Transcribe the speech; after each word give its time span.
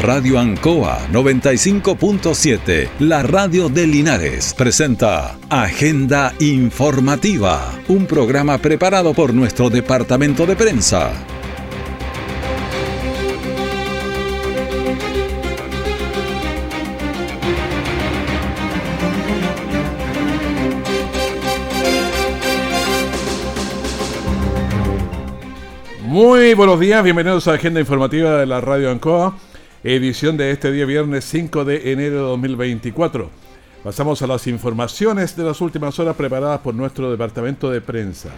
Radio 0.00 0.38
Ancoa 0.38 1.08
95.7, 1.10 2.88
la 3.00 3.24
radio 3.24 3.68
de 3.68 3.84
Linares, 3.84 4.54
presenta 4.54 5.36
Agenda 5.50 6.32
Informativa, 6.38 7.74
un 7.88 8.06
programa 8.06 8.58
preparado 8.58 9.12
por 9.12 9.34
nuestro 9.34 9.70
departamento 9.70 10.46
de 10.46 10.54
prensa. 10.54 11.10
Muy 26.02 26.54
buenos 26.54 26.78
días, 26.78 27.02
bienvenidos 27.02 27.48
a 27.48 27.54
Agenda 27.54 27.80
Informativa 27.80 28.38
de 28.38 28.46
la 28.46 28.60
Radio 28.60 28.92
Ancoa 28.92 29.34
edición 29.84 30.36
de 30.36 30.50
este 30.50 30.72
día 30.72 30.84
viernes 30.86 31.24
5 31.26 31.64
de 31.64 31.92
enero 31.92 32.16
de 32.16 32.22
2024. 32.22 33.30
Pasamos 33.84 34.20
a 34.22 34.26
las 34.26 34.46
informaciones 34.48 35.36
de 35.36 35.44
las 35.44 35.60
últimas 35.60 35.98
horas 35.98 36.16
preparadas 36.16 36.60
por 36.60 36.74
nuestro 36.74 37.10
departamento 37.10 37.70
de 37.70 37.80
prensa. 37.80 38.30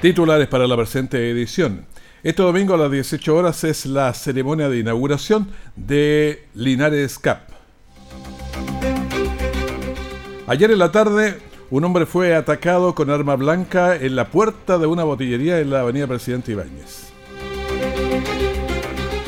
Titulares 0.00 0.48
para 0.48 0.66
la 0.66 0.76
presente 0.76 1.30
edición. 1.30 1.86
Este 2.22 2.42
domingo 2.42 2.74
a 2.74 2.78
las 2.78 2.90
18 2.90 3.36
horas 3.36 3.62
es 3.64 3.84
la 3.84 4.12
ceremonia 4.14 4.70
de 4.70 4.78
inauguración 4.78 5.48
de 5.76 6.46
Linares 6.54 7.18
Cap. 7.18 7.50
Ayer 10.46 10.70
en 10.70 10.78
la 10.78 10.92
tarde, 10.92 11.38
un 11.70 11.84
hombre 11.84 12.06
fue 12.06 12.34
atacado 12.34 12.94
con 12.94 13.10
arma 13.10 13.36
blanca 13.36 13.96
en 13.96 14.16
la 14.16 14.30
puerta 14.30 14.78
de 14.78 14.86
una 14.86 15.04
botillería 15.04 15.60
en 15.60 15.70
la 15.70 15.80
avenida 15.80 16.06
Presidente 16.06 16.52
Ibáñez. 16.52 17.13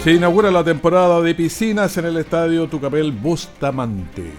Se 0.06 0.12
inaugura 0.12 0.52
la 0.52 0.62
temporada 0.62 1.20
de 1.20 1.34
piscinas 1.34 1.96
en 1.96 2.04
el 2.04 2.16
estadio 2.18 2.68
Tucapel 2.68 3.10
Bustamante. 3.10 4.30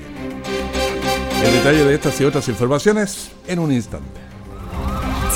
El 1.44 1.54
detalle 1.56 1.84
de 1.84 1.94
estas 1.94 2.22
y 2.22 2.24
otras 2.24 2.48
informaciones 2.48 3.34
en 3.48 3.60
un 3.60 3.74
instante. 3.74 4.27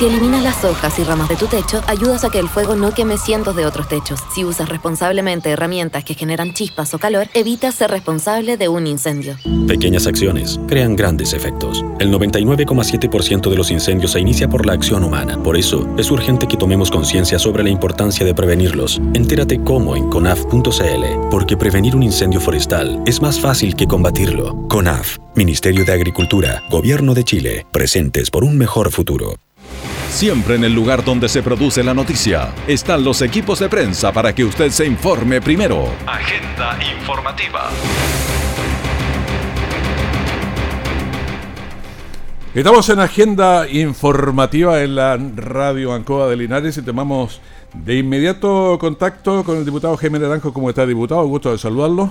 Si 0.02 0.08
eliminas 0.08 0.42
las 0.42 0.66
hojas 0.66 0.98
y 0.98 1.04
ramas 1.04 1.30
de 1.30 1.36
tu 1.36 1.46
techo, 1.46 1.80
ayudas 1.86 2.24
a 2.24 2.32
que 2.32 2.40
el 2.40 2.50
fuego 2.50 2.76
no 2.76 2.92
queme 2.92 3.20
cientos 3.20 3.56
de 3.56 3.68
otros 3.68 3.88
techos. 3.88 4.20
Si 4.34 4.44
usas 4.44 4.68
responsablemente 4.68 5.52
herramientas 5.52 6.04
que 6.04 6.16
generan 6.16 6.56
chispas 6.56 6.92
o 6.96 6.98
calor, 6.98 7.28
evitas 7.36 7.76
ser 7.76 7.92
responsable 7.92 8.58
de 8.58 8.68
un 8.68 8.88
incendio. 8.88 9.38
Pequeñas 9.68 10.08
acciones 10.08 10.60
crean 10.68 10.96
grandes 10.96 11.34
efectos. 11.34 11.86
El 12.00 12.12
99,7% 12.12 13.48
de 13.48 13.56
los 13.56 13.70
incendios 13.70 14.14
se 14.14 14.20
inicia 14.20 14.50
por 14.50 14.66
la 14.66 14.74
acción 14.74 15.04
humana. 15.04 15.38
Por 15.44 15.56
eso, 15.56 15.88
es 16.00 16.10
urgente 16.10 16.48
que 16.48 16.58
tomemos 16.58 16.90
conciencia 16.90 17.38
sobre 17.38 17.62
la 17.62 17.70
importancia 17.70 18.26
de 18.26 18.34
prevenirlos. 18.34 19.00
Entérate 19.14 19.64
cómo 19.64 19.96
en 19.96 20.10
conaf.cl, 20.10 21.30
porque 21.30 21.58
prevenir 21.58 21.96
un 21.96 22.02
incendio 22.02 22.42
forestal 22.42 23.04
es 23.06 23.22
más 23.22 23.40
fácil 23.40 23.76
que 23.76 23.86
combatirlo. 23.86 24.68
CONAF, 24.68 25.20
Ministerio 25.36 25.86
de 25.86 25.94
Agricultura, 25.94 26.64
Gobierno 26.72 27.14
de 27.14 27.24
Chile, 27.24 27.68
presentes 27.72 28.32
por 28.32 28.44
un 28.44 28.58
mejor 28.58 28.92
futuro. 28.92 29.36
Siempre 30.12 30.56
en 30.56 30.66
el 30.66 30.74
lugar 30.74 31.06
donde 31.06 31.30
se 31.30 31.42
produce 31.42 31.82
la 31.86 31.94
noticia 31.94 32.54
están 32.68 33.04
los 33.04 33.22
equipos 33.22 33.60
de 33.60 33.70
prensa 33.70 34.12
para 34.12 34.36
que 34.36 34.44
usted 34.44 34.70
se 34.70 34.86
informe 34.86 35.40
primero. 35.40 35.86
Agenda 36.06 36.78
informativa. 37.00 37.70
Estamos 42.54 42.90
en 42.90 43.00
agenda 43.00 43.70
informativa 43.70 44.84
en 44.84 44.96
la 44.96 45.18
radio 45.18 45.94
Ancoa 45.94 46.28
de 46.28 46.36
Linares 46.36 46.78
y 46.78 46.82
tomamos 46.82 47.42
de 47.74 47.98
inmediato 47.98 48.78
contacto 48.80 49.46
con 49.46 49.58
el 49.58 49.66
diputado 49.66 49.96
Jaime 49.96 50.20
Naranjo. 50.20 50.52
¿Cómo 50.52 50.70
está, 50.70 50.86
diputado? 50.86 51.26
Gusto 51.26 51.52
de 51.52 51.58
saludarlo. 51.58 52.10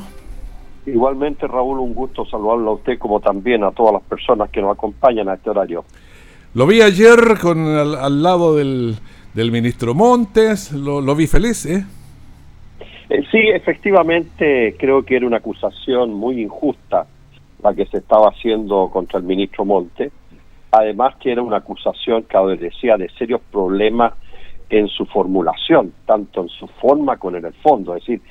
Igualmente, 0.87 1.47
Raúl, 1.47 1.79
un 1.79 1.95
gusto 1.95 2.25
saludarlo 2.25 2.71
a 2.71 2.75
usted 2.75 2.99
como 2.99 3.21
también 3.21 3.63
a 3.63 3.71
todas 3.73 3.93
las 3.93 4.03
personas 4.03 4.49
que 4.49 4.63
nos 4.63 4.73
acompañan 4.73 5.29
a 5.29 5.35
este 5.35 5.51
horario. 5.51 5.85
Lo 6.53 6.67
vi 6.67 6.83
ayer 6.83 7.39
con 7.41 7.65
al, 7.65 8.23
lado 8.25 8.57
del, 8.57 8.97
del, 9.35 9.53
ministro 9.53 9.95
Montes, 9.95 10.73
lo, 10.73 11.01
lo 11.01 11.15
vi 11.15 11.29
feliz, 11.29 11.65
¿eh? 11.65 11.85
¿eh? 13.09 13.23
Sí, 13.31 13.39
efectivamente, 13.55 14.75
creo 14.77 15.05
que 15.05 15.15
era 15.15 15.29
una 15.29 15.37
acusación 15.37 16.13
muy 16.13 16.43
injusta 16.43 17.07
la 17.63 17.73
que 17.73 17.87
se 17.87 17.99
estaba 17.99 18.31
haciendo 18.31 18.91
contra 18.93 19.21
el 19.21 19.27
ministro 19.27 19.65
Montes. 19.65 20.13
Además 20.73 21.15
que 21.21 21.31
era 21.31 21.41
una 21.41 21.59
acusación 21.59 22.25
que 22.25 22.37
adolecía 22.37 22.97
de 22.97 23.09
serios 23.11 23.41
problemas 23.53 24.15
en 24.71 24.89
su 24.89 25.07
formulación, 25.07 25.93
tanto 26.05 26.43
en 26.43 26.49
su 26.49 26.67
forma 26.67 27.17
como 27.17 27.37
en 27.37 27.45
el 27.45 27.55
fondo. 27.55 27.95
Es 27.95 28.03
decir, 28.03 28.23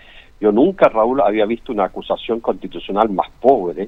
yo 0.41 0.52
nunca, 0.52 0.90
Raúl, 0.90 1.22
había 1.22 1.46
visto 1.46 1.72
una 1.72 1.85
acusación 1.85 2.41
constitucional 2.41 3.09
más 3.09 3.29
pobre 3.40 3.88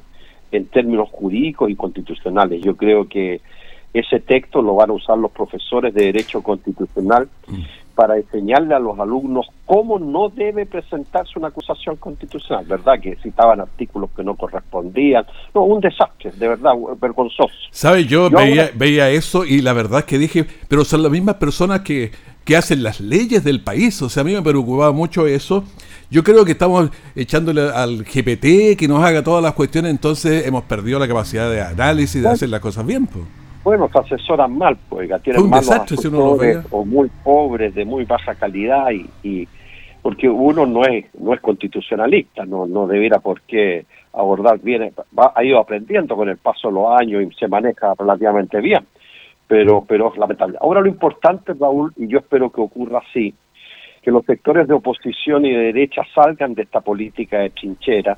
en 0.53 0.67
términos 0.67 1.09
jurídicos 1.09 1.69
y 1.69 1.75
constitucionales. 1.75 2.61
Yo 2.61 2.77
creo 2.77 3.09
que 3.09 3.41
ese 3.93 4.19
texto 4.19 4.61
lo 4.61 4.75
van 4.75 4.89
a 4.89 4.93
usar 4.93 5.17
los 5.17 5.31
profesores 5.31 5.93
de 5.93 6.05
Derecho 6.05 6.41
Constitucional 6.41 7.27
mm. 7.47 7.61
para 7.95 8.17
enseñarle 8.17 8.73
a 8.73 8.79
los 8.79 8.97
alumnos 8.99 9.47
cómo 9.65 9.99
no 9.99 10.29
debe 10.29 10.65
presentarse 10.65 11.37
una 11.37 11.49
acusación 11.49 11.97
constitucional, 11.97 12.65
¿verdad? 12.65 12.99
Que 13.01 13.17
citaban 13.17 13.59
artículos 13.59 14.09
que 14.15 14.23
no 14.23 14.35
correspondían. 14.35 15.25
No, 15.53 15.63
un 15.63 15.81
desastre, 15.81 16.31
de 16.31 16.47
verdad, 16.47 16.71
vergonzoso. 17.01 17.53
¿Sabe? 17.71 18.05
Yo, 18.05 18.29
veía, 18.29 18.71
veía 18.75 19.09
eso 19.09 19.43
y 19.43 19.61
la 19.61 19.73
verdad 19.73 20.05
que 20.05 20.17
dije, 20.17 20.45
pero 20.69 20.85
son 20.85 21.03
las 21.03 21.11
mismas 21.11 21.35
personas 21.35 21.81
que, 21.81 22.11
que 22.45 22.55
hacen 22.55 22.83
las 22.83 23.01
leyes 23.01 23.43
del 23.43 23.61
país. 23.61 24.01
O 24.01 24.09
sea, 24.09 24.21
a 24.21 24.23
mí 24.23 24.33
me 24.33 24.41
preocupaba 24.41 24.93
mucho 24.93 25.27
eso. 25.27 25.65
Yo 26.09 26.23
creo 26.23 26.43
que 26.43 26.51
estamos 26.53 26.89
echándole 27.15 27.61
al 27.61 28.03
GPT 28.03 28.77
que 28.77 28.87
nos 28.87 29.03
haga 29.03 29.23
todas 29.23 29.41
las 29.41 29.53
cuestiones, 29.53 29.91
entonces 29.91 30.45
hemos 30.45 30.63
perdido 30.63 30.99
la 30.99 31.07
capacidad 31.07 31.49
de 31.49 31.61
análisis, 31.61 32.21
de 32.21 32.27
hacer 32.27 32.49
las 32.49 32.59
cosas 32.59 32.85
bien. 32.85 33.07
Pues. 33.07 33.23
Bueno, 33.63 33.89
se 33.89 33.99
asesoran 33.99 34.57
mal, 34.57 34.75
pues, 34.89 35.09
tienen 35.21 35.49
malos 35.49 35.69
asesores 35.69 36.65
o 36.71 36.83
muy 36.83 37.09
pobres, 37.23 37.75
de 37.75 37.85
muy 37.85 38.05
baja 38.05 38.33
calidad 38.33 38.87
y, 39.23 39.47
porque 40.01 40.27
uno 40.27 40.65
no 40.65 40.83
es 40.83 41.05
no 41.19 41.33
es 41.33 41.41
constitucionalista, 41.41 42.43
no 42.45 42.65
no 42.65 42.87
debiera 42.87 43.19
por 43.19 43.41
qué 43.41 43.85
abordar 44.13 44.59
bien, 44.59 44.91
ha 45.15 45.43
ido 45.43 45.59
aprendiendo 45.59 46.15
con 46.15 46.27
el 46.29 46.37
paso 46.37 46.69
de 46.69 46.73
los 46.73 46.99
años 46.99 47.21
y 47.21 47.35
se 47.35 47.47
maneja 47.47 47.93
relativamente 47.97 48.59
bien, 48.61 48.83
pero 49.47 49.85
pero 49.87 50.11
es 50.11 50.17
lamentable. 50.17 50.57
Ahora 50.59 50.81
lo 50.81 50.87
importante, 50.87 51.53
Raúl, 51.53 51.93
y 51.97 52.07
yo 52.07 52.17
espero 52.17 52.49
que 52.49 52.61
ocurra 52.61 53.03
así, 53.07 53.35
que 54.01 54.09
los 54.09 54.25
sectores 54.25 54.67
de 54.67 54.73
oposición 54.73 55.45
y 55.45 55.51
de 55.51 55.65
derecha 55.65 56.01
salgan 56.15 56.55
de 56.55 56.63
esta 56.63 56.81
política 56.81 57.37
de 57.37 57.51
trinchera, 57.51 58.17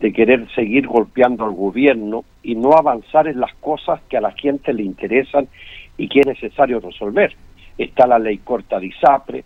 de 0.00 0.12
querer 0.12 0.46
seguir 0.54 0.86
golpeando 0.86 1.44
al 1.44 1.52
gobierno 1.52 2.24
y 2.42 2.54
no 2.54 2.72
avanzar 2.72 3.26
en 3.26 3.40
las 3.40 3.52
cosas 3.54 4.00
que 4.08 4.16
a 4.16 4.20
la 4.20 4.32
gente 4.32 4.72
le 4.72 4.84
interesan 4.84 5.48
y 5.96 6.08
que 6.08 6.20
es 6.20 6.26
necesario 6.26 6.80
resolver. 6.80 7.34
Está 7.76 8.06
la 8.06 8.18
ley 8.18 8.38
corta 8.38 8.78
de 8.78 8.86
ISAPRE, 8.86 9.44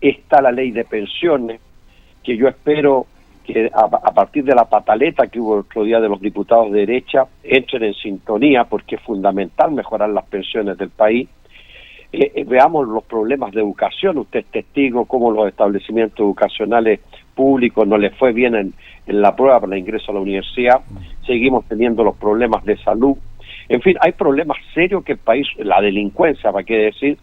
está 0.00 0.42
la 0.42 0.52
ley 0.52 0.70
de 0.70 0.84
pensiones, 0.84 1.60
que 2.22 2.36
yo 2.36 2.48
espero 2.48 3.06
que 3.44 3.70
a, 3.72 4.12
partir 4.12 4.44
de 4.44 4.54
la 4.54 4.66
pataleta 4.66 5.26
que 5.26 5.40
hubo 5.40 5.54
el 5.54 5.60
otro 5.60 5.82
día 5.82 6.00
de 6.00 6.08
los 6.08 6.20
diputados 6.20 6.70
de 6.70 6.80
derecha, 6.80 7.26
entren 7.42 7.84
en 7.84 7.94
sintonía 7.94 8.64
porque 8.64 8.96
es 8.96 9.02
fundamental 9.02 9.72
mejorar 9.72 10.10
las 10.10 10.26
pensiones 10.26 10.76
del 10.76 10.90
país. 10.90 11.28
Eh, 12.12 12.32
eh, 12.34 12.44
veamos 12.44 12.86
los 12.86 13.04
problemas 13.04 13.52
de 13.52 13.60
educación, 13.60 14.18
usted 14.18 14.40
es 14.40 14.46
testigo 14.46 15.06
cómo 15.06 15.30
los 15.30 15.48
establecimientos 15.48 16.20
educacionales 16.20 17.00
públicos 17.34 17.86
no 17.86 17.96
les 17.96 18.14
fue 18.16 18.32
bien 18.32 18.54
en, 18.54 18.74
en 19.08 19.20
la 19.20 19.34
prueba 19.34 19.60
para 19.60 19.74
el 19.74 19.80
ingreso 19.80 20.12
a 20.12 20.14
la 20.14 20.20
universidad, 20.20 20.80
seguimos 21.26 21.64
teniendo 21.66 22.04
los 22.04 22.16
problemas 22.16 22.64
de 22.64 22.76
salud. 22.78 23.16
En 23.68 23.80
fin, 23.80 23.96
hay 24.00 24.12
problemas 24.12 24.58
serios 24.74 25.04
que 25.04 25.12
el 25.12 25.18
país, 25.18 25.46
la 25.58 25.80
delincuencia, 25.80 26.52
para 26.52 26.64
qué 26.64 26.76
decir, 26.76 27.18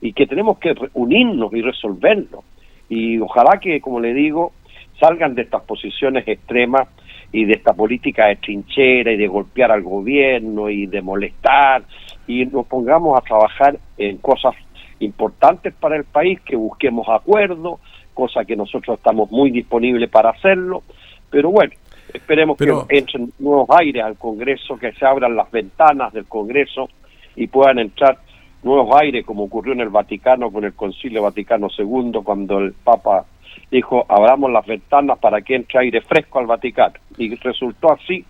y 0.00 0.12
que 0.12 0.26
tenemos 0.26 0.58
que 0.58 0.74
unirnos 0.94 1.52
y 1.54 1.62
resolverlo. 1.62 2.44
Y 2.88 3.18
ojalá 3.18 3.58
que, 3.60 3.80
como 3.80 4.00
le 4.00 4.14
digo, 4.14 4.52
salgan 5.00 5.34
de 5.34 5.42
estas 5.42 5.62
posiciones 5.62 6.26
extremas 6.26 6.88
y 7.32 7.44
de 7.44 7.52
esta 7.52 7.72
política 7.72 8.26
de 8.26 8.36
trinchera 8.36 9.12
y 9.12 9.16
de 9.16 9.26
golpear 9.26 9.70
al 9.70 9.82
gobierno 9.82 10.70
y 10.70 10.86
de 10.86 11.02
molestar 11.02 11.82
y 12.26 12.46
nos 12.46 12.66
pongamos 12.66 13.18
a 13.18 13.22
trabajar 13.22 13.78
en 13.96 14.18
cosas 14.18 14.54
importantes 15.00 15.74
para 15.74 15.96
el 15.96 16.04
país, 16.04 16.40
que 16.40 16.56
busquemos 16.56 17.08
acuerdos, 17.08 17.80
cosa 18.14 18.44
que 18.44 18.56
nosotros 18.56 18.98
estamos 18.98 19.30
muy 19.30 19.50
disponibles 19.50 20.10
para 20.10 20.30
hacerlo, 20.30 20.82
pero 21.30 21.50
bueno, 21.50 21.72
esperemos 22.12 22.56
que 22.56 22.72
entren 22.88 23.32
nuevos 23.38 23.68
aires 23.70 24.02
al 24.02 24.16
Congreso, 24.16 24.78
que 24.78 24.92
se 24.92 25.04
abran 25.04 25.36
las 25.36 25.50
ventanas 25.50 26.12
del 26.12 26.26
Congreso 26.26 26.88
y 27.36 27.46
puedan 27.46 27.78
entrar 27.78 28.18
nuevos 28.62 28.94
aires, 29.00 29.24
como 29.24 29.44
ocurrió 29.44 29.72
en 29.72 29.80
el 29.80 29.88
Vaticano 29.88 30.50
con 30.50 30.64
el 30.64 30.74
Concilio 30.74 31.22
Vaticano 31.22 31.68
II, 31.76 32.20
cuando 32.24 32.58
el 32.58 32.72
Papa 32.72 33.24
dijo, 33.70 34.04
abramos 34.08 34.50
las 34.50 34.66
ventanas 34.66 35.18
para 35.18 35.40
que 35.42 35.54
entre 35.54 35.80
aire 35.80 36.00
fresco 36.00 36.38
al 36.38 36.46
Vaticano. 36.46 36.94
Y 37.16 37.34
resultó 37.36 37.92
así. 37.92 38.24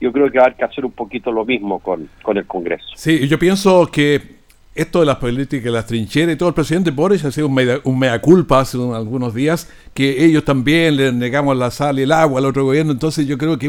Yo 0.00 0.12
creo 0.12 0.30
que 0.30 0.38
hay 0.40 0.52
que 0.54 0.64
hacer 0.64 0.84
un 0.84 0.92
poquito 0.92 1.32
lo 1.32 1.44
mismo 1.44 1.78
con, 1.78 2.08
con 2.22 2.36
el 2.36 2.46
Congreso. 2.46 2.84
Sí, 2.94 3.26
yo 3.28 3.38
pienso 3.38 3.86
que 3.86 4.33
esto 4.74 5.00
de 5.00 5.06
las 5.06 5.16
políticas, 5.16 5.72
las 5.72 5.86
trincheras 5.86 6.34
y 6.34 6.38
todo, 6.38 6.48
el 6.48 6.54
presidente 6.54 6.90
Boris 6.90 7.24
ha 7.24 7.30
sido 7.30 7.46
un 7.46 7.54
mea, 7.54 7.78
un 7.84 7.98
mea 7.98 8.20
culpa 8.20 8.60
hace 8.60 8.76
algunos 8.78 9.32
días, 9.32 9.72
que 9.94 10.24
ellos 10.24 10.44
también 10.44 10.96
le 10.96 11.12
negamos 11.12 11.56
la 11.56 11.70
sal 11.70 11.98
y 11.98 12.02
el 12.02 12.12
agua 12.12 12.40
al 12.40 12.46
otro 12.46 12.64
gobierno, 12.64 12.92
entonces 12.92 13.26
yo 13.26 13.38
creo 13.38 13.58
que 13.58 13.68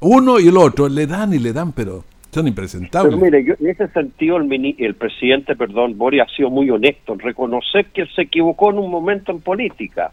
Uno 0.00 0.40
y 0.40 0.48
el 0.48 0.56
otro 0.56 0.88
le 0.88 1.06
dan 1.06 1.32
y 1.32 1.38
le 1.38 1.52
dan, 1.52 1.72
pero 1.72 2.04
son 2.32 2.48
impresentables. 2.48 3.14
Pero 3.14 3.24
mire, 3.24 3.56
en 3.60 3.70
ese 3.70 3.86
sentido 3.88 4.36
el, 4.38 4.74
el 4.78 4.94
presidente, 4.96 5.54
perdón, 5.54 5.96
Boris 5.96 6.22
ha 6.22 6.36
sido 6.36 6.50
muy 6.50 6.68
honesto 6.68 7.12
en 7.12 7.20
reconocer 7.20 7.86
que 7.86 8.06
se 8.06 8.22
equivocó 8.22 8.70
en 8.70 8.78
un 8.78 8.90
momento 8.90 9.30
en 9.30 9.40
política. 9.40 10.10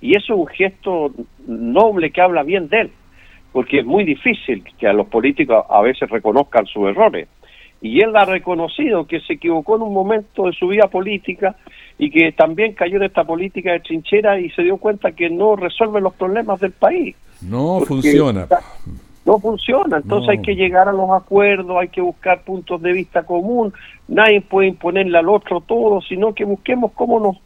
Y 0.00 0.16
eso 0.16 0.34
es 0.34 0.38
un 0.38 0.46
gesto 0.46 1.12
noble 1.48 2.10
que 2.10 2.20
habla 2.20 2.44
bien 2.44 2.68
de 2.68 2.82
él, 2.82 2.90
porque 3.52 3.80
es 3.80 3.84
muy 3.84 4.04
difícil 4.04 4.62
que 4.78 4.86
a 4.86 4.92
los 4.92 5.08
políticos 5.08 5.64
a 5.68 5.80
veces 5.80 6.08
reconozcan 6.08 6.66
sus 6.66 6.88
errores 6.88 7.26
y 7.84 8.00
él 8.00 8.16
ha 8.16 8.24
reconocido 8.24 9.06
que 9.06 9.20
se 9.20 9.34
equivocó 9.34 9.76
en 9.76 9.82
un 9.82 9.92
momento 9.92 10.46
de 10.46 10.54
su 10.54 10.68
vida 10.68 10.88
política 10.88 11.54
y 11.98 12.10
que 12.10 12.32
también 12.32 12.72
cayó 12.72 12.96
en 12.96 13.02
esta 13.02 13.24
política 13.24 13.72
de 13.72 13.80
trinchera 13.80 14.40
y 14.40 14.48
se 14.52 14.62
dio 14.62 14.78
cuenta 14.78 15.12
que 15.12 15.28
no 15.28 15.54
resuelve 15.54 16.00
los 16.00 16.14
problemas 16.14 16.58
del 16.60 16.72
país. 16.72 17.14
No 17.42 17.80
funciona. 17.80 18.48
no 19.26 19.38
funciona, 19.38 19.98
entonces 19.98 20.30
hay 20.30 20.40
que 20.40 20.56
llegar 20.56 20.88
a 20.88 20.92
los 20.92 21.10
acuerdos, 21.10 21.76
hay 21.78 21.88
que 21.88 22.00
buscar 22.00 22.42
puntos 22.42 22.80
de 22.80 22.92
vista 22.94 23.24
común, 23.24 23.74
nadie 24.08 24.40
puede 24.40 24.68
imponerle 24.68 25.18
al 25.18 25.28
otro 25.28 25.60
todo, 25.60 26.00
sino 26.00 26.32
que 26.32 26.46
busquemos 26.46 26.92
cómo 26.92 27.20
nos, 27.20 27.36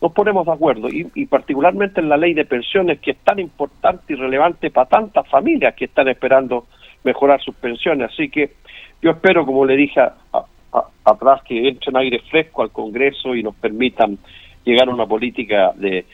nos 0.00 0.12
ponemos 0.12 0.46
de 0.46 0.52
acuerdo, 0.52 0.88
y, 0.90 1.10
y 1.16 1.26
particularmente 1.26 2.00
en 2.00 2.08
la 2.08 2.16
ley 2.16 2.34
de 2.34 2.44
pensiones, 2.44 3.00
que 3.00 3.10
es 3.10 3.18
tan 3.24 3.40
importante 3.40 4.12
y 4.12 4.16
relevante 4.16 4.70
para 4.70 4.88
tantas 4.88 5.26
familias 5.26 5.74
que 5.74 5.86
están 5.86 6.06
esperando 6.06 6.66
mejorar 7.02 7.40
sus 7.40 7.54
pensiones. 7.56 8.10
Así 8.12 8.28
que 8.28 8.52
yo 9.02 9.10
espero, 9.10 9.46
como 9.46 9.64
le 9.64 9.76
dije 9.76 10.00
atrás, 11.04 11.42
que 11.44 11.68
entren 11.68 11.96
aire 11.96 12.20
fresco 12.30 12.62
al 12.62 12.70
Congreso 12.70 13.34
y 13.34 13.42
nos 13.42 13.54
permitan 13.54 14.18
llegar 14.64 14.88
a 14.88 14.94
una 14.94 15.06
política 15.06 15.72
de, 15.76 16.04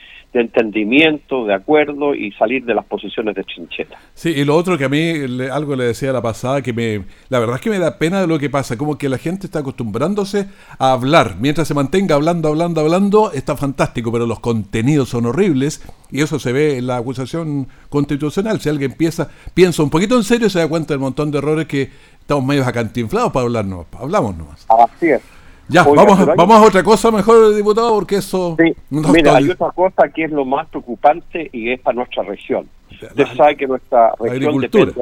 entendimiento, 0.41 1.45
de 1.47 1.55
acuerdo 1.55 2.15
y 2.15 2.33
salir 2.33 2.65
de 2.65 2.75
las 2.75 2.85
posiciones 2.85 3.35
de 3.35 3.45
chincheta. 3.45 3.99
Sí, 4.15 4.31
y 4.31 4.45
lo 4.45 4.57
otro 4.57 4.77
que 4.77 4.85
a 4.85 4.89
mí 4.89 5.13
algo 5.53 5.77
le 5.77 5.85
decía 5.85 6.13
la 6.13 6.23
pasada, 6.23 6.63
que 6.63 6.73
me, 6.73 7.05
la 7.29 7.39
verdad 7.39 7.57
es 7.57 7.63
que 7.63 7.71
me 7.71 7.79
da 7.79 7.99
pena 7.99 8.21
de 8.21 8.27
lo 8.27 8.39
que 8.39 8.51
pasa, 8.51 8.77
como 8.77 8.99
que 8.99 9.09
la 9.09 9.19
gente 9.19 9.47
está 9.47 9.61
acostumbrándose 9.61 10.47
a 10.79 10.93
hablar, 10.93 11.37
mientras 11.41 11.69
se 11.69 11.75
mantenga 11.75 12.15
hablando, 12.15 12.49
hablando, 12.49 12.81
hablando, 12.81 13.33
está 13.33 13.57
fantástico, 13.57 14.13
pero 14.13 14.27
los 14.27 14.41
contenidos 14.41 15.09
son 15.09 15.27
horribles 15.27 15.83
y 16.11 16.21
eso 16.21 16.39
se 16.39 16.53
ve 16.53 16.79
en 16.79 16.87
la 16.87 16.97
acusación 16.97 17.69
constitucional. 17.89 18.61
Si 18.61 18.69
alguien 18.69 18.93
piensa, 18.93 19.29
piensa 19.55 19.83
un 19.83 19.91
poquito 19.91 20.17
en 20.17 20.23
serio, 20.23 20.49
se 20.51 20.59
da 20.59 20.69
cuenta 20.69 20.95
del 20.95 21.01
montón 21.01 21.31
de 21.31 21.39
errores 21.39 21.67
que 21.67 21.91
estamos 22.21 22.45
medio 22.45 22.65
acantinflados 22.65 23.33
para 23.33 23.45
hablarnos, 23.45 23.87
hablamos 23.93 24.37
nomás. 24.37 24.67
Así 24.69 25.09
es. 25.09 25.23
Ya, 25.69 25.83
vamos, 25.83 26.27
vamos 26.37 26.57
a 26.57 26.63
otra 26.63 26.83
cosa 26.83 27.11
mejor, 27.11 27.55
diputado, 27.55 27.95
porque 27.95 28.17
eso... 28.17 28.57
Sí. 28.59 28.75
Mira, 28.91 29.37
hay 29.37 29.51
otra 29.51 29.71
cosa 29.71 30.09
que 30.09 30.25
es 30.25 30.31
lo 30.31 30.45
más 30.45 30.67
preocupante 30.69 31.49
y 31.53 31.73
es 31.73 31.81
para 31.81 31.97
nuestra 31.97 32.23
región. 32.23 32.69
Usted 32.91 33.27
sabe 33.37 33.57
que 33.57 33.67
nuestra 33.67 34.13
región 34.21 34.61
depende 34.61 34.93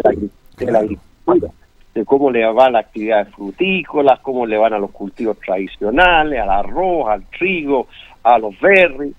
de 0.56 0.72
la, 0.72 0.78
agricultura, 0.78 1.52
de 1.94 2.04
cómo 2.04 2.30
le 2.30 2.46
va 2.46 2.70
la 2.70 2.80
actividad 2.80 3.28
frutícolas, 3.28 4.20
cómo 4.20 4.46
le 4.46 4.56
van 4.56 4.72
a 4.72 4.78
los 4.78 4.90
cultivos 4.90 5.38
tradicionales, 5.40 6.40
al 6.40 6.50
arroz, 6.50 7.08
al 7.08 7.24
trigo, 7.26 7.88
a 8.22 8.38
los 8.38 8.58
berries. 8.60 9.14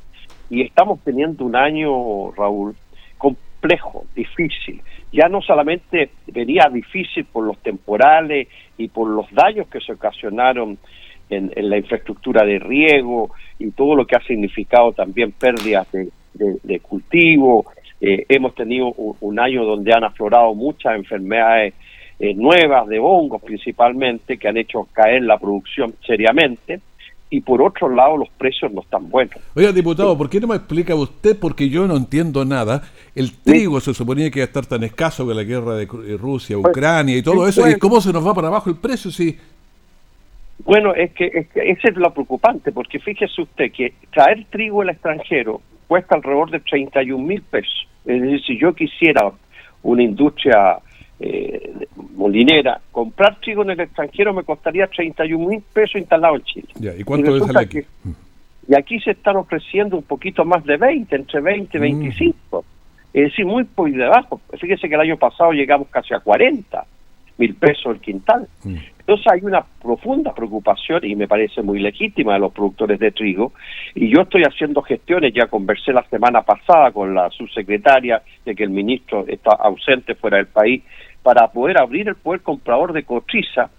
Y 0.50 0.62
estamos 0.62 1.00
teniendo 1.04 1.46
un 1.46 1.56
año, 1.56 2.32
Raúl, 2.32 2.76
complejo, 3.18 4.06
difícil 4.16 4.82
ya 5.14 5.30
no 5.30 5.42
solamente 5.42 6.10
venía 6.28 6.70
difícil 6.74 7.26
por 7.26 7.46
los 7.46 7.58
temporales 7.60 8.48
y 8.78 8.88
por 8.88 9.08
los 9.08 9.32
daños 9.32 9.68
que 9.68 9.80
se 9.80 9.94
ocasionaron 9.94 10.80
en, 11.30 11.52
la 11.56 11.78
infraestructura 11.78 12.46
de 12.46 12.60
riego 12.60 13.32
y 13.60 13.72
todo 13.72 13.96
lo 13.96 14.06
que 14.06 14.16
ha 14.16 14.22
significado 14.22 14.92
también 14.92 15.32
pérdidas 15.32 15.88
de, 15.92 16.80
cultivo. 16.80 17.66
Eh, 18.02 18.26
hemos 18.30 18.54
tenido 18.56 18.88
un, 18.88 19.40
año 19.40 19.64
donde 19.64 19.94
han 19.94 20.04
aflorado 20.04 20.54
muchas 20.54 20.96
enfermedades 20.96 21.74
eh, 22.20 22.34
nuevas 22.34 22.88
de 22.88 23.00
hongos 23.00 23.42
principalmente 23.42 24.38
que 24.38 24.48
han 24.48 24.58
hecho 24.58 24.88
caer 24.94 25.24
la 25.24 25.38
producción 25.38 25.96
seriamente 26.06 26.82
y 27.34 27.42
por 27.42 27.64
otro 27.64 27.90
lado 27.90 28.16
los 28.16 28.30
precios 28.30 28.72
no 28.72 28.82
están 28.82 29.10
buenos. 29.10 29.36
Oiga, 29.56 29.72
diputado, 29.72 30.16
¿por 30.16 30.30
qué 30.30 30.40
no 30.40 30.46
me 30.46 30.56
explica 30.56 30.94
usted? 30.94 31.36
Porque 31.40 31.68
yo 31.68 31.88
no 31.88 31.98
entiendo 31.98 32.46
nada. 32.46 32.84
El 33.16 33.32
trigo 33.38 33.80
se 33.80 33.92
suponía 33.96 34.30
que 34.30 34.38
iba 34.38 34.44
a 34.44 34.48
estar 34.48 34.68
tan 34.68 34.84
escaso 34.84 35.28
que 35.28 35.34
la 35.34 35.44
guerra 35.44 35.74
de 35.76 35.88
Rusia, 36.16 36.58
pues, 36.62 36.72
Ucrania 36.72 37.18
y 37.18 37.24
todo 37.24 37.48
eso, 37.48 37.68
¿y 37.68 37.80
cómo 37.80 38.00
se 38.02 38.14
nos 38.14 38.26
va 38.26 38.36
para 38.36 38.50
abajo 38.50 38.70
el 38.70 38.76
precio 38.76 39.10
si... 39.10 39.36
Bueno, 40.66 40.94
es 40.96 41.12
que, 41.12 41.26
es 41.26 41.48
que 41.50 41.72
ese 41.72 41.90
es 41.90 41.98
lo 41.98 42.14
preocupante, 42.14 42.72
porque 42.72 43.00
fíjese 43.00 43.42
usted 43.42 43.72
que 43.72 43.94
traer 44.12 44.46
trigo 44.50 44.82
al 44.82 44.90
extranjero 44.90 45.62
cuesta 45.88 46.16
alrededor 46.16 46.52
de 46.52 46.60
31 46.62 47.24
mil 47.24 47.42
pesos. 47.42 47.88
Es 48.06 48.22
decir, 48.22 48.42
si 48.46 48.60
yo 48.60 48.74
quisiera 48.74 49.32
una 49.84 50.04
industria 50.04 50.80
eh, 51.20 51.88
molinera, 52.16 52.82
comprar 52.92 53.40
trigo 53.42 53.64
en 53.64 53.72
el 53.72 53.80
extranjero 53.82 54.34
me 54.34 54.44
costaría 54.44 54.88
31 54.88 55.48
mil 55.48 55.62
pesos 55.74 55.96
instalado 55.96 56.36
en 56.36 56.44
Chile. 56.44 56.68
¿Y 56.98 57.04
cuánto 57.04 57.36
es 57.36 57.56
aquí? 57.56 57.80
y 58.68 58.76
aquí 58.76 59.00
se 59.00 59.12
están 59.12 59.36
ofreciendo 59.36 59.98
un 59.98 60.04
poquito 60.04 60.46
más 60.46 60.64
de 60.64 60.78
20, 60.78 61.16
entre 61.16 61.42
20 61.42 61.78
y 61.78 61.82
25. 61.82 62.62
Mm. 62.62 62.66
Es 63.14 63.24
decir, 63.26 63.46
muy 63.46 63.64
por 63.66 63.92
debajo. 63.92 64.42
Fíjese 64.58 64.88
que 64.88 64.96
el 64.96 65.02
año 65.02 65.18
pasado 65.18 65.52
llegamos 65.52 65.88
casi 65.90 66.14
a 66.14 66.20
40 66.20 66.86
mil 67.38 67.56
pesos 67.56 67.94
el 67.94 68.00
quintal. 68.00 68.48
Mm. 68.64 68.76
Entonces 69.06 69.28
hay 69.34 69.42
una 69.44 69.66
profunda 69.82 70.34
preocupación 70.34 71.02
y 71.04 71.14
me 71.16 71.28
parece 71.28 71.62
muy 71.62 71.80
legítima 71.80 72.34
de 72.34 72.40
los 72.40 72.54
productores 72.54 72.98
de 73.00 73.12
trigo 73.12 73.52
y 73.94 74.08
yo 74.08 74.22
estoy 74.22 74.44
haciendo 74.44 74.82
gestiones, 74.82 75.34
ya 75.34 75.48
conversé 75.48 75.92
la 75.92 76.04
semana 76.04 76.42
pasada 76.44 76.92
con 76.92 77.14
la 77.14 77.30
subsecretaria 77.32 78.22
de 78.46 78.56
que 78.56 78.64
el 78.64 78.70
ministro 78.70 79.26
está 79.28 79.52
ausente 79.60 80.16
fuera 80.16 80.38
del 80.38 80.48
país 80.48 80.84
para 81.22 81.50
poder 81.50 81.82
abrir 81.82 82.08
el 82.08 82.16
poder 82.16 82.42
comprador 82.42 82.94
de 82.94 83.04
cotriza 83.04 83.70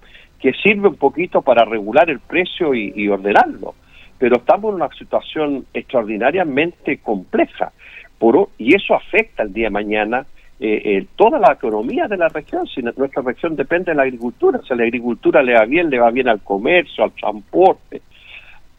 que 0.41 0.53
sirve 0.63 0.89
un 0.89 0.97
poquito 0.97 1.41
para 1.41 1.65
regular 1.65 2.11
el 2.11 2.21
precio 2.21 2.75
y, 2.75 3.09
ordenarlo. 3.09 3.75
Pero 4.19 4.37
estamos 4.37 4.71
en 4.71 4.83
una 4.83 4.91
situación 4.91 5.65
extraordinariamente 5.73 6.99
compleja 6.99 7.73
por, 8.19 8.51
y 8.59 8.75
eso 8.75 8.95
afecta 8.95 9.43
el 9.43 9.55
día 9.55 9.69
de 9.69 9.71
mañana 9.71 10.27
eh, 10.61 10.83
eh, 10.85 11.07
toda 11.17 11.39
la 11.39 11.53
economía 11.53 12.07
de 12.07 12.17
la 12.17 12.29
región. 12.29 12.67
Si 12.67 12.81
nuestra 12.81 13.23
región 13.23 13.57
depende 13.57 13.91
de 13.91 13.97
la 13.97 14.05
agricultura, 14.05 14.61
si 14.67 14.75
la 14.75 14.85
agricultura 14.85 15.43
le 15.43 15.55
va 15.55 15.65
bien, 15.65 15.91
le 15.91 15.99
va 15.99 16.11
bien 16.11 16.29
al 16.29 16.41
comercio, 16.43 17.05
al 17.05 17.13
transporte, 17.13 18.03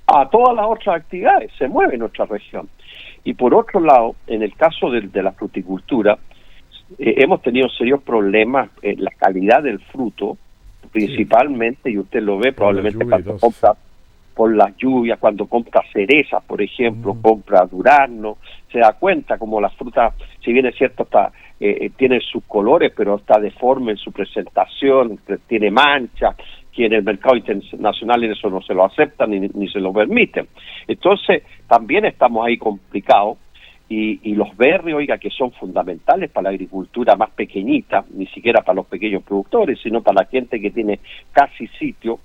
a 0.08 0.30
todas 0.30 0.56
las 0.56 0.66
otras 0.68 0.98
actividades, 0.98 1.52
se 1.58 1.68
mueve 1.68 1.98
nuestra 1.98 2.26
región. 2.26 2.70
Y 3.24 3.34
por 3.34 3.54
otro 3.56 3.80
lado, 3.80 4.16
en 4.28 4.44
el 4.44 4.56
caso 4.56 4.90
de, 4.90 5.02
de 5.02 5.24
la 5.24 5.32
fruticultura, 5.32 6.18
eh, 6.98 7.16
hemos 7.18 7.42
tenido 7.42 7.68
serios 7.70 8.02
problemas 8.04 8.70
en 8.82 9.04
la 9.04 9.12
calidad 9.12 9.64
del 9.64 9.80
fruto, 9.80 10.38
principalmente, 10.92 11.90
y 11.90 11.98
usted 11.98 12.22
lo 12.22 12.38
ve 12.38 12.54
probablemente 12.54 13.06
cuando 13.06 13.38
compra 13.38 13.74
por 14.36 14.54
las 14.54 14.76
lluvias, 14.78 15.18
cuando 15.18 15.48
compra 15.48 15.82
cerezas, 15.92 16.44
por 16.44 16.62
ejemplo, 16.62 17.16
mm. 17.16 17.22
compra 17.22 17.66
durazno, 17.66 18.38
se 18.72 18.80
da 18.80 18.94
cuenta 18.94 19.38
como 19.38 19.60
la 19.60 19.70
fruta, 19.70 20.14
si 20.44 20.54
bien 20.54 20.66
es 20.66 20.76
cierto, 20.76 21.04
está, 21.04 21.32
eh, 21.60 21.78
eh, 21.82 21.90
tiene 21.96 22.20
sus 22.20 22.44
colores, 22.46 22.92
pero 22.96 23.16
está 23.16 23.40
deforme 23.40 23.92
en 23.92 23.98
su 23.98 24.12
presentación, 24.12 25.20
tiene 25.48 25.72
manchas, 25.72 26.36
que 26.72 26.86
en 26.86 26.94
el 26.94 27.04
mercado 27.04 27.38
internacional 27.38 28.24
eso 28.26 28.50
no 28.50 28.62
se 28.62 28.74
lo 28.74 28.84
aceptan 28.84 29.32
ni, 29.32 29.40
ni 29.40 29.70
se 29.70 29.80
lo 29.80 29.94
permiten. 29.94 30.48
Entonces, 30.88 31.44
también 31.68 32.06
estamos 32.06 32.46
ahí 32.46 32.58
complicados 32.58 33.38
y, 33.88 34.34
los 34.34 34.56
berrios, 34.58 34.98
oiga, 34.98 35.18
que 35.18 35.30
son 35.30 35.52
fundamentales 35.52 36.32
para 36.32 36.46
la 36.46 36.50
agricultura 36.50 37.16
más 37.16 37.30
pequeñita, 37.32 38.04
ni 38.14 38.26
siquiera 38.28 38.62
para 38.64 38.78
los 38.78 38.88
pequeños 38.88 39.24
productores, 39.24 39.80
sino 39.82 40.02
para 40.02 40.24
la 40.24 40.30
gente 40.30 40.60
que 40.60 40.72
tiene 40.72 41.00
casi 41.32 41.68
sitio, 41.80 42.20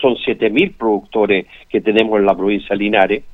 son 0.00 0.14
7.000 0.16 0.74
productores 0.76 1.46
que 1.68 1.80
tenemos 1.80 2.18
en 2.18 2.26
la 2.26 2.34
provincia 2.34 2.68
de 2.70 2.76
Linares, 2.76 3.24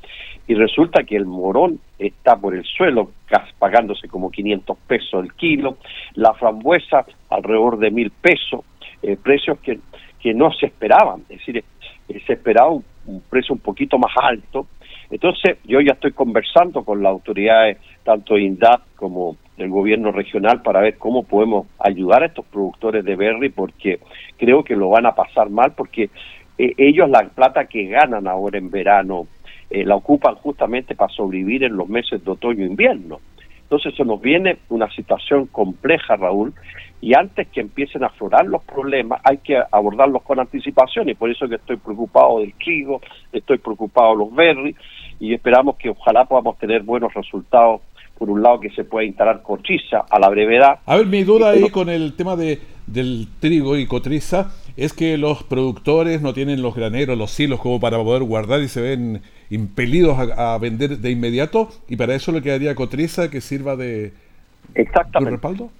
y 0.46 0.54
resulta 0.54 1.04
que 1.04 1.16
el 1.16 1.26
morón 1.26 1.80
está 1.98 2.36
por 2.36 2.54
el 2.54 2.64
suelo, 2.64 3.10
pagándose 3.58 4.08
como 4.08 4.30
500 4.30 4.78
pesos 4.86 5.24
el 5.24 5.32
kilo, 5.34 5.78
la 6.14 6.34
frambuesa 6.34 7.04
alrededor 7.30 7.78
de 7.78 7.90
1.000 7.90 8.12
pesos, 8.20 8.64
eh, 9.02 9.16
precios 9.22 9.58
que, 9.60 9.78
que 10.20 10.34
no 10.34 10.52
se 10.52 10.66
esperaban, 10.66 11.22
es 11.28 11.38
decir, 11.38 11.58
eh, 11.58 12.22
se 12.26 12.34
esperaba 12.34 12.70
un 12.70 13.22
precio 13.28 13.54
un 13.54 13.60
poquito 13.60 13.98
más 13.98 14.12
alto, 14.20 14.66
entonces, 15.10 15.58
yo 15.64 15.80
ya 15.80 15.92
estoy 15.92 16.12
conversando 16.12 16.82
con 16.82 17.02
las 17.02 17.10
autoridades, 17.10 17.78
tanto 18.02 18.38
INDAP 18.38 18.82
como 18.96 19.36
del 19.56 19.70
gobierno 19.70 20.12
regional, 20.12 20.62
para 20.62 20.80
ver 20.80 20.98
cómo 20.98 21.22
podemos 21.22 21.66
ayudar 21.78 22.22
a 22.22 22.26
estos 22.26 22.44
productores 22.46 23.04
de 23.04 23.16
berry, 23.16 23.50
porque 23.50 24.00
creo 24.36 24.64
que 24.64 24.76
lo 24.76 24.90
van 24.90 25.06
a 25.06 25.14
pasar 25.14 25.48
mal, 25.48 25.72
porque 25.76 26.10
eh, 26.58 26.74
ellos 26.76 27.08
la 27.08 27.28
plata 27.28 27.66
que 27.66 27.86
ganan 27.86 28.26
ahora 28.26 28.58
en 28.58 28.70
verano 28.70 29.26
eh, 29.70 29.84
la 29.84 29.96
ocupan 29.96 30.36
justamente 30.36 30.94
para 30.94 31.12
sobrevivir 31.12 31.64
en 31.64 31.76
los 31.76 31.88
meses 31.88 32.24
de 32.24 32.30
otoño 32.30 32.64
e 32.64 32.68
invierno. 32.68 33.20
Entonces 33.62 33.94
se 33.96 34.04
nos 34.04 34.20
viene 34.20 34.58
una 34.68 34.88
situación 34.90 35.46
compleja, 35.46 36.14
Raúl, 36.16 36.54
y 37.00 37.14
antes 37.14 37.48
que 37.48 37.60
empiecen 37.60 38.04
a 38.04 38.06
aflorar 38.06 38.46
los 38.46 38.62
problemas 38.62 39.20
hay 39.24 39.38
que 39.38 39.60
abordarlos 39.70 40.22
con 40.22 40.38
anticipación 40.38 41.08
y 41.08 41.14
por 41.14 41.30
eso 41.30 41.48
que 41.48 41.56
estoy 41.56 41.76
preocupado 41.76 42.38
del 42.38 42.54
trigo, 42.54 43.00
estoy 43.32 43.58
preocupado 43.58 44.12
de 44.12 44.18
los 44.18 44.34
berries 44.34 44.76
y 45.18 45.34
esperamos 45.34 45.76
que 45.76 45.90
ojalá 45.90 46.24
podamos 46.26 46.58
tener 46.58 46.82
buenos 46.82 47.12
resultados 47.12 47.80
por 48.16 48.30
un 48.30 48.42
lado 48.42 48.60
que 48.60 48.70
se 48.70 48.84
pueda 48.84 49.04
instalar 49.04 49.42
cotriza 49.42 50.04
a 50.08 50.18
la 50.18 50.28
brevedad. 50.28 50.78
A 50.86 50.96
ver, 50.96 51.06
mi 51.06 51.24
duda 51.24 51.50
ahí 51.50 51.68
con 51.68 51.88
el 51.88 52.14
tema 52.14 52.36
de, 52.36 52.60
del 52.86 53.26
trigo 53.40 53.76
y 53.76 53.86
cotriza 53.86 54.54
es 54.76 54.92
que 54.92 55.18
los 55.18 55.42
productores 55.42 56.22
no 56.22 56.32
tienen 56.32 56.62
los 56.62 56.74
graneros, 56.74 57.18
los 57.18 57.30
silos 57.30 57.60
como 57.60 57.80
para 57.80 57.98
poder 57.98 58.22
guardar 58.22 58.60
y 58.60 58.68
se 58.68 58.80
ven 58.80 59.22
impelidos 59.50 60.18
a, 60.18 60.58
vender 60.58 60.98
de 60.98 61.10
inmediato 61.10 61.68
y 61.88 61.96
para 61.96 62.14
eso 62.14 62.32
le 62.32 62.42
quedaría 62.42 62.74
cotriza 62.74 63.30
que 63.30 63.40
sirva 63.40 63.76
de, 63.76 64.12
Exactamente. 64.74 65.30
respaldo. 65.30 65.70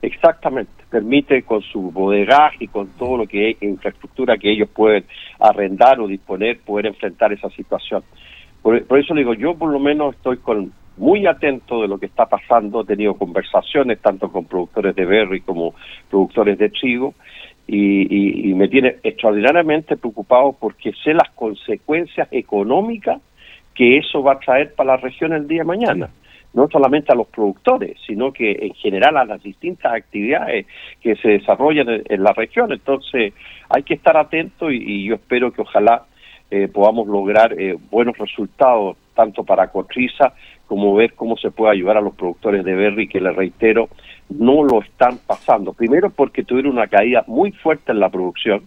Exactamente, 0.00 0.70
permite 0.90 1.42
con 1.42 1.60
su 1.60 1.90
bodegaje 1.90 2.64
y 2.64 2.68
con 2.68 2.86
todo 2.90 3.16
lo 3.16 3.26
que 3.26 3.50
es 3.50 3.62
infraestructura 3.62 4.38
que 4.38 4.52
ellos 4.52 4.68
pueden 4.68 5.04
arrendar 5.40 5.98
o 5.98 6.06
disponer, 6.06 6.60
poder 6.60 6.86
enfrentar 6.86 7.32
esa 7.32 7.50
situación. 7.50 8.04
Por, 8.62 8.76
eso 8.76 9.14
le 9.14 9.22
digo, 9.22 9.34
yo 9.34 9.56
por 9.56 9.72
lo 9.72 9.80
menos 9.80 10.14
estoy 10.14 10.36
con 10.36 10.72
muy 10.98 11.26
atento 11.26 11.82
de 11.82 11.88
lo 11.88 11.98
que 11.98 12.06
está 12.06 12.26
pasando, 12.26 12.82
he 12.82 12.84
tenido 12.84 13.14
conversaciones 13.14 14.00
tanto 14.00 14.30
con 14.30 14.44
productores 14.44 14.94
de 14.94 15.04
berry 15.04 15.40
como 15.40 15.74
productores 16.10 16.58
de 16.58 16.70
trigo 16.70 17.14
y, 17.68 18.50
y 18.50 18.54
me 18.54 18.68
tiene 18.68 18.96
extraordinariamente 19.02 19.96
preocupado 19.96 20.56
porque 20.58 20.92
sé 21.04 21.12
las 21.12 21.30
consecuencias 21.34 22.26
económicas 22.32 23.20
que 23.74 23.98
eso 23.98 24.22
va 24.22 24.32
a 24.32 24.38
traer 24.40 24.74
para 24.74 24.92
la 24.92 24.96
región 24.96 25.32
el 25.32 25.46
día 25.46 25.58
de 25.60 25.64
mañana 25.64 26.10
no 26.54 26.68
solamente 26.68 27.12
a 27.12 27.14
los 27.14 27.28
productores, 27.28 27.96
sino 28.06 28.32
que 28.32 28.50
en 28.50 28.74
general 28.74 29.16
a 29.16 29.24
las 29.24 29.42
distintas 29.42 29.92
actividades 29.92 30.66
que 31.00 31.14
se 31.16 31.28
desarrollan 31.28 32.02
en, 32.04 32.22
la 32.22 32.32
región. 32.32 32.72
Entonces 32.72 33.34
hay 33.68 33.82
que 33.82 33.94
estar 33.94 34.16
atentos 34.16 34.72
y, 34.72 35.04
yo 35.04 35.16
espero 35.16 35.52
que 35.52 35.62
ojalá 35.62 36.06
eh, 36.50 36.68
podamos 36.68 37.06
lograr 37.06 37.52
eh, 37.52 37.76
buenos 37.90 38.16
resultados 38.16 38.96
tanto 39.14 39.44
para 39.44 39.68
Cotriza 39.68 40.32
como 40.68 40.94
ver 40.94 41.14
cómo 41.14 41.36
se 41.36 41.50
puede 41.50 41.72
ayudar 41.72 41.96
a 41.96 42.00
los 42.00 42.14
productores 42.14 42.64
de 42.64 42.74
berry 42.74 43.08
que 43.08 43.20
les 43.20 43.34
reitero 43.34 43.88
no 44.28 44.62
lo 44.62 44.82
están 44.82 45.18
pasando. 45.26 45.72
Primero 45.72 46.10
porque 46.10 46.44
tuvieron 46.44 46.72
una 46.72 46.86
caída 46.86 47.24
muy 47.26 47.52
fuerte 47.52 47.92
en 47.92 48.00
la 48.00 48.10
producción, 48.10 48.62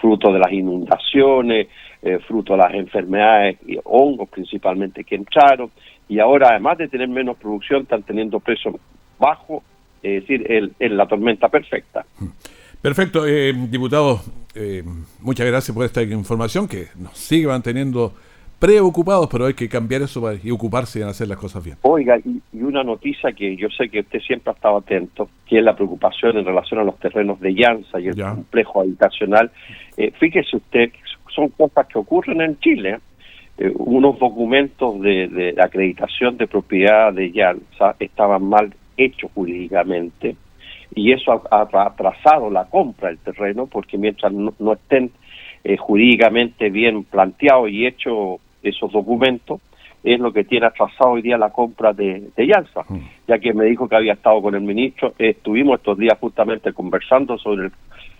fruto 0.00 0.32
de 0.32 0.38
las 0.38 0.50
inundaciones, 0.50 1.68
eh, 2.02 2.18
fruto 2.26 2.54
de 2.54 2.58
las 2.58 2.74
enfermedades 2.74 3.58
y 3.66 3.78
hongos 3.84 4.28
principalmente 4.30 5.04
que 5.04 5.14
entraron 5.14 5.70
y 6.08 6.18
ahora 6.18 6.48
además 6.50 6.78
de 6.78 6.88
tener 6.88 7.08
menos 7.08 7.36
producción 7.36 7.82
están 7.82 8.02
teniendo 8.02 8.40
precios 8.40 8.74
bajos, 9.18 9.62
es 10.02 10.22
decir, 10.22 10.72
en 10.78 10.96
la 10.96 11.06
tormenta 11.06 11.48
perfecta. 11.48 12.06
Perfecto, 12.80 13.26
eh, 13.26 13.52
diputado, 13.68 14.20
eh, 14.54 14.84
muchas 15.20 15.46
gracias 15.46 15.74
por 15.74 15.84
esta 15.84 16.02
información 16.02 16.68
que 16.68 16.88
nos 16.96 17.18
sigue 17.18 17.48
manteniendo 17.48 18.14
preocupados, 18.58 19.28
pero 19.30 19.46
hay 19.46 19.54
que 19.54 19.68
cambiar 19.68 20.02
eso 20.02 20.22
y 20.42 20.50
ocuparse 20.50 21.00
en 21.00 21.08
hacer 21.08 21.28
las 21.28 21.38
cosas 21.38 21.62
bien. 21.64 21.76
Oiga, 21.82 22.18
y, 22.18 22.40
una 22.52 22.82
noticia 22.82 23.32
que 23.32 23.56
yo 23.56 23.68
sé 23.70 23.88
que 23.88 24.00
usted 24.00 24.20
siempre 24.20 24.50
ha 24.50 24.54
estado 24.54 24.78
atento, 24.78 25.28
que 25.46 25.58
es 25.58 25.64
la 25.64 25.76
preocupación 25.76 26.36
en 26.36 26.44
relación 26.44 26.80
a 26.80 26.84
los 26.84 26.98
terrenos 26.98 27.40
de 27.40 27.54
Llanza 27.54 28.00
y 28.00 28.08
el 28.08 28.20
complejo 28.20 28.80
habitacional. 28.80 29.50
Eh, 29.96 30.12
fíjese 30.18 30.56
usted, 30.56 30.90
son 31.34 31.48
cosas 31.50 31.86
que 31.86 31.98
ocurren 31.98 32.40
en 32.40 32.58
Chile. 32.58 32.98
Eh, 33.58 33.72
unos 33.76 34.18
documentos 34.18 35.00
de, 35.00 35.54
acreditación 35.62 36.36
de 36.36 36.46
propiedad 36.46 37.12
de 37.12 37.30
Llanza 37.30 37.94
estaban 38.00 38.44
mal 38.44 38.74
hechos 38.96 39.30
jurídicamente 39.34 40.36
y 40.94 41.12
eso 41.12 41.42
ha, 41.50 41.60
atrasado 41.60 42.50
la 42.50 42.64
compra 42.64 43.08
del 43.08 43.18
terreno 43.18 43.66
porque 43.66 43.98
mientras 43.98 44.32
no, 44.32 44.72
estén 44.72 45.10
eh, 45.64 45.76
jurídicamente 45.76 46.70
bien 46.70 47.04
planteados 47.04 47.70
y 47.70 47.86
hechos 47.86 48.40
esos 48.70 48.92
documentos, 48.92 49.60
es 50.02 50.20
lo 50.20 50.32
que 50.32 50.44
tiene 50.44 50.66
atrasado 50.66 51.12
hoy 51.12 51.22
día 51.22 51.36
la 51.36 51.50
compra 51.50 51.92
de, 51.92 52.30
de 52.36 52.46
mm. 52.46 52.96
ya 53.26 53.38
que 53.38 53.52
me 53.52 53.64
dijo 53.64 53.88
que 53.88 53.96
había 53.96 54.12
estado 54.12 54.40
con 54.40 54.54
el 54.54 54.60
ministro, 54.60 55.14
estuvimos 55.18 55.80
estos 55.80 55.98
días 55.98 56.16
justamente 56.20 56.72
conversando 56.72 57.36
sobre 57.38 57.70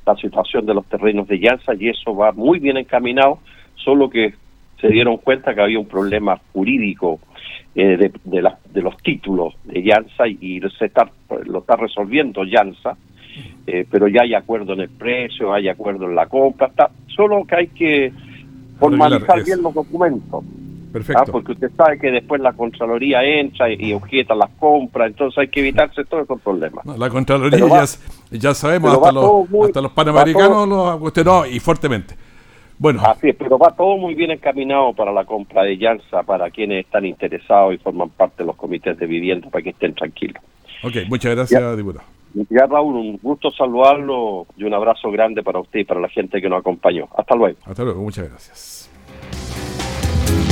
la 0.05 0.17
situación 0.17 0.67
de 0.67 0.75
los 0.75 0.87
terrenos 0.87 1.29
de 1.29 1.39
Llanza 1.39 1.75
y 1.79 1.89
eso 1.89 2.15
va 2.15 2.33
muy 2.33 2.59
bien 2.59 2.77
encaminado, 2.77 3.39
solo 3.77 4.09
que 4.11 4.35
se 4.81 4.89
dieron 4.89 5.19
cuenta 5.19 5.55
que 5.55 5.61
había 5.61 5.79
un 5.79 5.89
problema 5.89 6.39
jurídico 6.53 7.21
eh, 7.75 7.97
de, 7.97 8.13
de, 8.25 8.83
los 8.83 8.97
títulos 8.99 9.55
de 9.65 9.83
Llanza 9.83 10.27
y, 10.27 10.61
se 10.79 10.87
está, 10.87 11.11
lo 11.45 11.59
está 11.61 11.77
resolviendo 11.77 12.45
Llanza, 12.45 12.97
eh, 13.67 13.85
pero 13.91 14.09
ya 14.09 14.23
hay 14.23 14.35
acuerdo 14.35 14.73
en 14.73 14.81
el 14.81 14.89
precio, 14.89 15.53
hay 15.53 15.69
acuerdo 15.69 16.07
en 16.07 16.15
la 16.15 16.27
compra, 16.27 16.69
está, 16.69 16.91
solo 17.09 17.45
que 17.45 17.57
hay 17.57 17.67
que 17.69 18.13
formalizar 18.79 19.45
bien 19.45 19.63
los 19.63 19.75
documentos. 19.75 20.45
Perfecto. 20.93 21.23
¿ah? 21.23 21.31
Porque 21.31 21.53
usted 21.53 21.71
sabe 21.77 21.99
que 21.99 22.11
después 22.11 22.41
la 22.41 22.53
Contraloría 22.53 23.23
entra 23.23 23.71
y, 23.71 23.93
objeta 23.93 24.35
las 24.35 24.51
compras, 24.59 25.09
entonces 25.09 25.39
hay 25.39 25.49
que 25.49 25.61
evitarse 25.61 26.05
todos 26.05 26.25
esos 26.25 26.41
problemas. 26.41 26.87
la 26.87 27.11
Contraloría 27.11 27.59
ya, 27.59 27.85
ya, 28.39 28.55
sabemos, 28.55 28.95
hasta 28.95 29.13
los, 29.13 29.47
hasta 29.67 29.81
los 29.83 29.93
panamericanos, 29.93 30.69
los, 30.69 31.49
y 31.51 31.61
fuertemente. 31.61 32.17
Bueno. 32.79 33.03
Así 33.05 33.31
es, 33.31 33.37
pero 33.37 33.59
va 33.59 33.75
todo 33.75 33.97
muy 33.97 34.15
bien 34.15 34.31
encaminado 34.31 34.93
para 34.93 35.13
la 35.13 35.25
compra 35.25 35.63
de 35.63 35.77
Llanza, 35.77 36.23
para 36.23 36.51
quienes 36.51 36.85
están 36.85 37.07
interesados 37.07 37.75
y 37.75 37.79
forman 37.79 38.11
parte 38.11 38.43
de 38.43 38.47
los 38.47 38.57
comités 38.57 38.99
de 38.99 39.07
vivienda, 39.07 39.49
para 39.51 39.63
que 39.63 39.71
estén 39.71 39.95
tranquilos. 39.95 40.43
Ok, 40.83 41.09
muchas 41.09 41.35
gracias, 41.35 41.77
diputado. 41.77 42.16
Ya, 42.51 42.67
Raúl, 42.67 42.97
un 42.97 43.19
gusto 43.23 43.51
saludarlo 43.51 44.47
y 44.57 44.65
un 44.65 44.75
abrazo 44.75 45.11
grande 45.11 45.43
para 45.43 45.61
usted 45.61 45.81
y 45.81 45.85
para 45.85 46.01
la 46.01 46.09
gente 46.09 46.41
que 46.41 46.49
nos 46.49 46.61
acompañó. 46.61 47.09
Hasta 47.17 47.35
luego. 47.35 47.59
Hasta 47.65 47.83
luego, 47.85 48.03
muchas 48.03 48.29
gracias. 48.29 48.91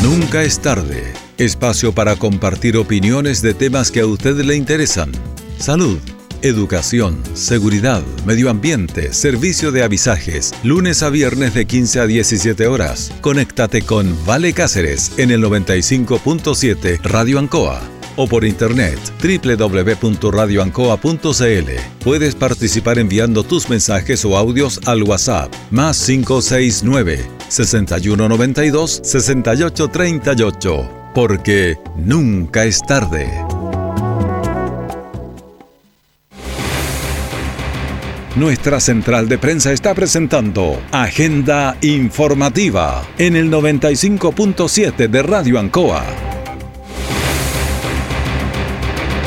Nunca 0.02 0.42
es 0.42 0.60
tarde. 0.60 1.12
Espacio 1.38 1.94
para 1.94 2.16
compartir 2.16 2.76
opiniones 2.76 3.42
de 3.42 3.54
temas 3.54 3.90
que 3.90 4.00
a 4.00 4.06
usted 4.06 4.36
le 4.44 4.56
interesan. 4.56 5.10
Salud 5.58 5.98
educación, 6.44 7.22
seguridad, 7.32 8.02
medio 8.26 8.50
ambiente, 8.50 9.12
servicio 9.14 9.72
de 9.72 9.82
avisajes, 9.82 10.52
lunes 10.62 11.02
a 11.02 11.08
viernes 11.08 11.54
de 11.54 11.64
15 11.64 12.00
a 12.00 12.06
17 12.06 12.66
horas. 12.66 13.16
Conéctate 13.22 13.82
con 13.82 14.14
Vale 14.26 14.52
Cáceres 14.52 15.18
en 15.18 15.30
el 15.30 15.42
95.7 15.42 17.00
Radio 17.02 17.38
Ancoa 17.38 17.93
o 18.16 18.26
por 18.26 18.44
internet 18.44 18.98
www.radioancoa.cl. 19.22 21.70
Puedes 22.02 22.34
participar 22.34 22.98
enviando 22.98 23.44
tus 23.44 23.68
mensajes 23.68 24.24
o 24.24 24.36
audios 24.36 24.80
al 24.86 25.02
WhatsApp 25.02 25.52
más 25.70 26.02
569 26.04 27.26
6192 27.48 29.00
6838 29.02 31.04
porque 31.14 31.78
nunca 31.96 32.64
es 32.64 32.80
tarde. 32.80 33.30
Nuestra 38.36 38.80
central 38.80 39.28
de 39.28 39.38
prensa 39.38 39.72
está 39.72 39.94
presentando 39.94 40.82
Agenda 40.90 41.76
Informativa 41.82 43.06
en 43.16 43.36
el 43.36 43.48
95.7 43.48 45.08
de 45.08 45.22
Radio 45.22 45.60
Ancoa. 45.60 46.33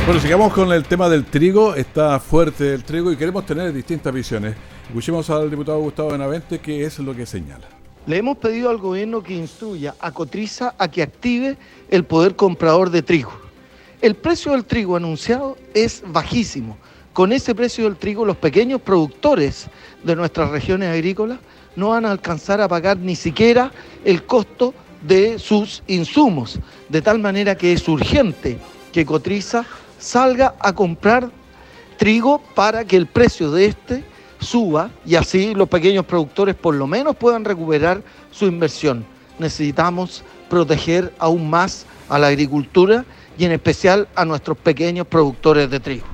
Bueno, 0.08 0.22
sigamos 0.22 0.54
con 0.54 0.72
el 0.72 0.86
tema 0.86 1.10
del 1.10 1.26
trigo. 1.26 1.76
Está 1.76 2.18
fuerte 2.22 2.74
el 2.74 2.86
trigo 2.86 3.12
y 3.12 3.18
queremos 3.18 3.46
tener 3.46 3.74
distintas 3.74 4.14
visiones. 4.14 4.56
Escuchemos 4.88 5.30
al 5.30 5.50
diputado 5.50 5.82
Gustavo 5.82 6.12
Benavente 6.12 6.60
qué 6.60 6.86
es 6.86 6.98
lo 7.00 7.14
que 7.14 7.26
señala. 7.26 7.68
Le 8.06 8.16
hemos 8.16 8.38
pedido 8.38 8.70
al 8.70 8.78
gobierno 8.78 9.22
que 9.22 9.34
instruya 9.34 9.96
a 10.00 10.14
Cotriza 10.14 10.76
a 10.78 10.90
que 10.90 11.02
active 11.02 11.58
el 11.90 12.06
poder 12.06 12.38
comprador 12.38 12.90
de 12.90 13.02
trigo. 13.02 13.34
El 14.02 14.16
precio 14.16 14.54
del 14.54 14.64
trigo 14.64 14.96
anunciado 14.96 15.58
es 15.74 16.02
bajísimo 16.08 16.78
con 17.12 17.34
ese 17.34 17.54
precio 17.54 17.84
del 17.84 17.98
trigo, 17.98 18.26
los 18.26 18.38
pequeños 18.38 18.80
productores 18.80 19.68
de 20.04 20.16
nuestras 20.16 20.52
regiones 20.52 20.90
agrícolas 20.90 21.40
no 21.76 21.90
van 21.90 22.06
a 22.06 22.12
alcanzar 22.12 22.62
a 22.62 22.70
pagar 22.70 22.96
ni 22.96 23.18
siquiera 23.18 23.74
el 24.06 24.24
costo 24.24 24.74
de 25.02 25.38
sus 25.38 25.84
insumos, 25.88 26.60
de 26.88 27.02
tal 27.02 27.20
manera 27.20 27.56
que 27.58 27.74
es 27.74 27.86
urgente 27.90 28.58
que 28.94 29.06
Cotriza 29.06 29.66
salga 30.00 30.56
a 30.60 30.74
comprar 30.74 31.30
trigo 31.98 32.42
para 32.56 32.86
que 32.86 32.96
el 32.96 33.08
precio 33.08 33.52
de 33.52 33.66
este 33.66 34.04
suba 34.40 34.92
y 35.06 35.16
así 35.16 35.54
los 35.56 35.68
pequeños 35.68 36.06
productores 36.06 36.56
por 36.56 36.76
lo 36.76 36.88
menos 36.88 37.16
puedan 37.16 37.44
recuperar 37.44 38.02
su 38.32 38.46
inversión. 38.46 39.06
Necesitamos 39.40 40.24
proteger 40.50 41.14
aún 41.20 41.50
más 41.50 41.86
a 42.10 42.20
la 42.20 42.28
agricultura 42.28 43.06
y 43.38 43.46
en 43.46 43.52
especial 43.52 44.08
a 44.16 44.26
nuestros 44.26 44.58
pequeños 44.58 45.08
productores 45.08 45.70
de 45.70 45.80
trigo. 45.80 46.06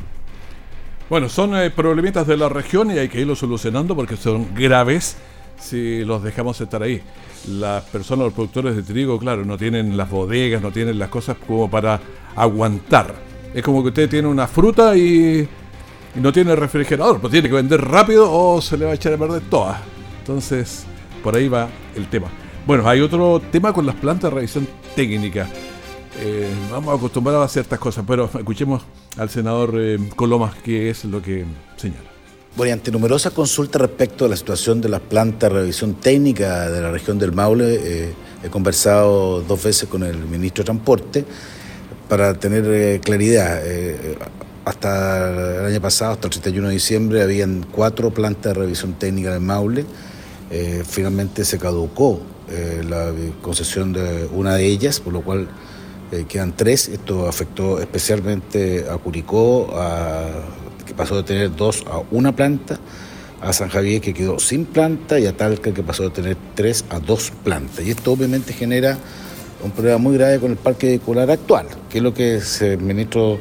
Bueno, 1.09 1.29
son 1.29 1.55
eh, 1.55 1.69
problemitas 1.69 2.25
de 2.25 2.37
la 2.37 2.49
región 2.49 2.91
y 2.91 2.97
hay 2.97 3.09
que 3.09 3.21
irlos 3.21 3.39
solucionando 3.39 3.95
porque 3.95 4.17
son 4.17 4.53
graves 4.55 5.17
si 5.59 6.03
los 6.03 6.23
dejamos 6.23 6.59
estar 6.59 6.81
ahí. 6.81 7.01
Las 7.47 7.83
personas, 7.83 8.25
los 8.25 8.33
productores 8.33 8.75
de 8.75 8.83
trigo, 8.83 9.19
claro, 9.19 9.45
no 9.45 9.57
tienen 9.57 9.97
las 9.97 10.09
bodegas, 10.09 10.61
no 10.61 10.71
tienen 10.71 10.97
las 10.97 11.09
cosas 11.09 11.37
como 11.45 11.69
para 11.69 11.99
aguantar. 12.35 13.32
Es 13.53 13.61
como 13.61 13.83
que 13.83 13.89
usted 13.89 14.09
tiene 14.09 14.27
una 14.27 14.47
fruta 14.47 14.95
y, 14.97 15.47
no 16.15 16.31
tiene 16.31 16.55
refrigerador, 16.55 17.19
pues 17.19 17.31
tiene 17.31 17.49
que 17.49 17.55
vender 17.55 17.81
rápido 17.81 18.31
o 18.31 18.61
se 18.61 18.77
le 18.77 18.85
va 18.85 18.91
a 18.91 18.95
echar 18.95 19.13
a 19.13 19.17
perder 19.17 19.41
todas. 19.49 19.79
Entonces, 20.19 20.85
por 21.23 21.35
ahí 21.35 21.47
va 21.47 21.69
el 21.95 22.07
tema. 22.07 22.27
Bueno, 22.65 22.87
hay 22.87 23.01
otro 23.01 23.41
tema 23.51 23.73
con 23.73 23.85
las 23.85 23.95
plantas 23.95 24.31
de 24.31 24.35
revisión 24.35 24.67
técnica. 24.95 25.47
Eh, 26.21 26.47
vamos 26.71 26.93
a 26.93 26.97
acostumbrar 26.97 27.37
a 27.37 27.43
hacer 27.43 27.63
estas 27.63 27.79
cosas, 27.79 28.05
pero 28.07 28.29
escuchemos 28.33 28.83
al 29.17 29.29
senador 29.29 29.73
eh, 29.77 29.97
Colomas, 30.15 30.55
que 30.55 30.89
es 30.89 31.05
lo 31.05 31.21
que 31.21 31.45
señala. 31.77 32.09
Bueno, 32.55 32.73
ante 32.73 32.91
numerosas 32.91 33.33
consultas 33.33 33.81
respecto 33.81 34.25
a 34.25 34.29
la 34.29 34.35
situación 34.35 34.79
de 34.79 34.89
las 34.89 35.01
plantas 35.01 35.51
de 35.51 35.59
revisión 35.59 35.95
técnica 35.95 36.69
de 36.69 36.81
la 36.81 36.91
región 36.91 37.17
del 37.17 37.31
Maule, 37.31 37.79
eh, 37.81 38.13
he 38.43 38.49
conversado 38.49 39.41
dos 39.41 39.63
veces 39.63 39.89
con 39.89 40.03
el 40.03 40.17
ministro 40.17 40.61
de 40.61 40.65
Transporte 40.65 41.25
para 42.13 42.35
tener 42.35 42.63
eh, 42.67 42.99
claridad. 43.03 43.59
Eh, 43.65 44.15
hasta 44.65 45.61
el 45.61 45.65
año 45.65 45.81
pasado, 45.81 46.11
hasta 46.11 46.27
el 46.27 46.31
31 46.33 46.67
de 46.67 46.73
diciembre, 46.75 47.23
habían 47.23 47.65
cuatro 47.71 48.13
plantas 48.13 48.53
de 48.53 48.59
revisión 48.59 48.93
técnica 48.93 49.31
del 49.31 49.41
Maule. 49.41 49.83
finalmente 50.87 51.43
se 51.43 51.57
caducó 51.57 52.21
la 52.87 53.11
concesión 53.41 53.93
de 53.93 54.29
una 54.31 54.53
de 54.53 54.67
ellas, 54.67 54.99
por 54.99 55.11
lo 55.11 55.21
cual 55.21 55.47
quedan 56.29 56.55
tres. 56.55 56.87
Esto 56.87 57.27
afectó 57.27 57.79
especialmente 57.79 58.85
a 58.87 58.97
Curicó, 58.97 59.73
que 60.85 60.93
pasó 60.93 61.15
de 61.15 61.23
tener 61.23 61.55
dos 61.55 61.83
a 61.87 62.03
una 62.11 62.35
planta, 62.35 62.79
a 63.41 63.51
San 63.53 63.69
Javier 63.69 64.01
que 64.01 64.13
quedó 64.13 64.37
sin 64.37 64.65
planta 64.65 65.19
y 65.19 65.25
a 65.25 65.35
Talca 65.35 65.73
que 65.73 65.81
pasó 65.81 66.03
de 66.03 66.11
tener 66.11 66.37
tres 66.53 66.85
a 66.89 66.99
dos 66.99 67.31
plantas. 67.43 67.83
Y 67.83 67.89
esto 67.89 68.11
obviamente 68.11 68.53
genera 68.53 68.99
un 69.63 69.71
problema 69.71 69.97
muy 69.97 70.17
grave 70.17 70.39
con 70.39 70.51
el 70.51 70.57
parque 70.57 70.87
vehicular 70.87 71.29
actual, 71.31 71.67
que 71.89 71.99
es 71.99 72.03
lo 72.03 72.13
que 72.13 72.41
el 72.61 72.77
ministro 72.79 73.39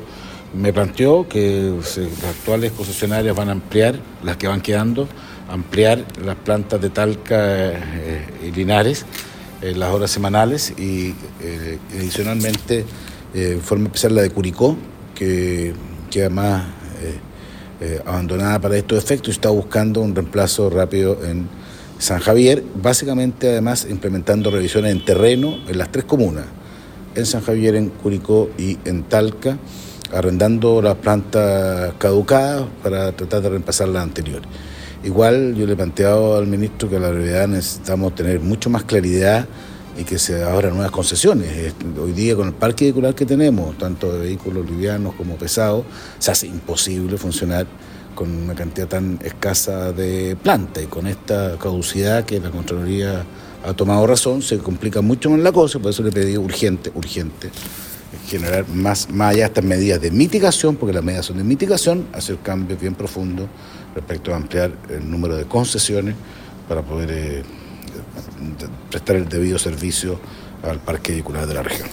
me 0.54 0.72
planteó, 0.72 1.28
que 1.28 1.72
las 1.76 1.98
actuales 2.28 2.72
concesionarias 2.72 3.34
van 3.34 3.48
a 3.48 3.52
ampliar, 3.52 3.98
las 4.22 4.36
que 4.36 4.46
van 4.46 4.60
quedando, 4.60 5.08
ampliar 5.48 6.04
las 6.24 6.36
plantas 6.36 6.80
de 6.80 6.90
Talca 6.90 7.70
eh, 7.70 8.26
y 8.46 8.52
Linares 8.52 9.04
en 9.60 9.78
las 9.78 9.92
horas 9.92 10.10
semanales 10.10 10.72
y 10.78 11.14
eh, 11.40 11.78
adicionalmente 11.96 12.84
eh, 13.34 13.52
en 13.52 13.60
forma 13.60 13.86
especial 13.86 14.14
la 14.14 14.22
de 14.22 14.30
Curicó, 14.30 14.76
que 15.14 15.72
queda 16.10 16.28
más 16.28 16.64
eh, 17.84 18.00
abandonada 18.06 18.60
para 18.60 18.76
estos 18.76 18.96
efectos 18.96 19.30
y 19.30 19.32
está 19.32 19.48
buscando 19.48 20.02
un 20.02 20.14
reemplazo 20.14 20.70
rápido 20.70 21.18
en 21.24 21.48
San 22.02 22.18
Javier, 22.18 22.64
básicamente 22.82 23.48
además 23.48 23.86
implementando 23.88 24.50
revisiones 24.50 24.90
en 24.90 25.04
terreno 25.04 25.58
en 25.68 25.78
las 25.78 25.92
tres 25.92 26.04
comunas, 26.04 26.46
en 27.14 27.24
San 27.26 27.42
Javier, 27.42 27.76
en 27.76 27.90
Curicó 27.90 28.50
y 28.58 28.76
en 28.84 29.04
Talca, 29.04 29.56
arrendando 30.12 30.82
las 30.82 30.96
plantas 30.96 31.92
caducadas 31.98 32.64
para 32.82 33.12
tratar 33.12 33.42
de 33.42 33.50
reemplazar 33.50 33.86
las 33.86 34.02
anteriores. 34.02 34.48
Igual 35.04 35.54
yo 35.54 35.64
le 35.64 35.74
he 35.74 35.76
planteado 35.76 36.36
al 36.36 36.48
ministro 36.48 36.90
que 36.90 36.96
a 36.96 36.98
la 36.98 37.12
realidad 37.12 37.46
necesitamos 37.46 38.16
tener 38.16 38.40
mucho 38.40 38.68
más 38.68 38.82
claridad 38.82 39.46
y 39.96 40.02
que 40.02 40.18
se 40.18 40.42
abran 40.42 40.74
nuevas 40.74 40.90
concesiones. 40.90 41.72
Hoy 42.02 42.10
día 42.10 42.34
con 42.34 42.48
el 42.48 42.54
parque 42.54 42.86
vehicular 42.86 43.14
que 43.14 43.26
tenemos, 43.26 43.78
tanto 43.78 44.12
de 44.12 44.18
vehículos 44.18 44.68
livianos 44.68 45.14
como 45.14 45.36
pesados, 45.36 45.84
se 46.18 46.32
hace 46.32 46.48
imposible 46.48 47.16
funcionar 47.16 47.68
con 48.14 48.30
una 48.30 48.54
cantidad 48.54 48.88
tan 48.88 49.18
escasa 49.22 49.92
de 49.92 50.36
planta 50.42 50.80
y 50.80 50.86
con 50.86 51.06
esta 51.06 51.56
caducidad 51.58 52.24
que 52.24 52.40
la 52.40 52.50
Contraloría 52.50 53.24
ha 53.64 53.74
tomado 53.74 54.06
razón, 54.06 54.42
se 54.42 54.58
complica 54.58 55.00
mucho 55.02 55.30
más 55.30 55.40
la 55.40 55.52
cosa, 55.52 55.78
por 55.78 55.90
eso 55.90 56.02
le 56.02 56.10
pedido 56.10 56.40
urgente, 56.40 56.90
urgente, 56.94 57.50
generar 58.26 58.68
más, 58.68 59.08
más 59.10 59.30
allá 59.30 59.40
de 59.40 59.46
estas 59.46 59.64
medidas 59.64 60.00
de 60.00 60.10
mitigación, 60.10 60.76
porque 60.76 60.92
las 60.92 61.04
medidas 61.04 61.26
son 61.26 61.38
de 61.38 61.44
mitigación, 61.44 62.06
hacer 62.12 62.38
cambios 62.38 62.80
bien 62.80 62.94
profundos 62.94 63.48
respecto 63.94 64.32
a 64.32 64.36
ampliar 64.36 64.72
el 64.88 65.10
número 65.10 65.36
de 65.36 65.44
concesiones 65.44 66.14
para 66.68 66.82
poder... 66.82 67.10
Eh, 67.10 67.42
prestar 68.90 69.16
el 69.16 69.28
debido 69.28 69.58
servicio 69.58 70.18
al 70.62 70.78
parque 70.78 71.12
vehicular 71.12 71.46
de 71.46 71.54
la 71.54 71.62
región. 71.62 71.88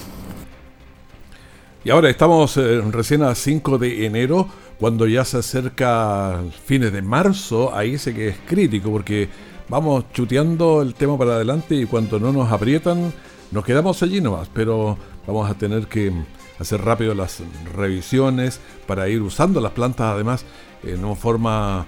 Y 1.84 1.90
ahora 1.92 2.10
estamos 2.10 2.58
eh, 2.58 2.82
recién 2.92 3.24
a 3.24 3.34
5 3.34 3.78
de 3.78 4.06
enero, 4.06 4.48
cuando 4.80 5.06
ya 5.08 5.26
se 5.26 5.38
acerca 5.38 6.42
fines 6.66 6.94
de 6.94 7.02
marzo, 7.02 7.76
ahí 7.76 7.98
sé 7.98 8.14
que 8.14 8.30
es 8.30 8.38
crítico 8.48 8.90
porque 8.90 9.28
vamos 9.68 10.06
chuteando 10.14 10.82
el 10.82 10.94
tema 10.94 11.18
para 11.18 11.36
adelante 11.36 11.76
y 11.76 11.86
cuando 11.86 12.20
no 12.20 12.32
nos 12.32 12.52
aprietan 12.52 13.14
nos 13.52 13.66
quedamos 13.66 14.02
allí 14.04 14.22
nomás, 14.22 14.50
pero 14.54 14.98
vamos 15.28 15.50
a 15.50 15.56
tener 15.56 15.88
que 15.88 16.14
hacer 16.60 16.82
rápido 16.82 17.14
las 17.14 17.42
revisiones 17.76 18.60
para 18.88 19.10
ir 19.10 19.22
usando 19.22 19.60
las 19.60 19.72
plantas 19.72 20.14
además 20.14 20.46
en 20.84 21.04
una 21.04 21.16
forma 21.16 21.86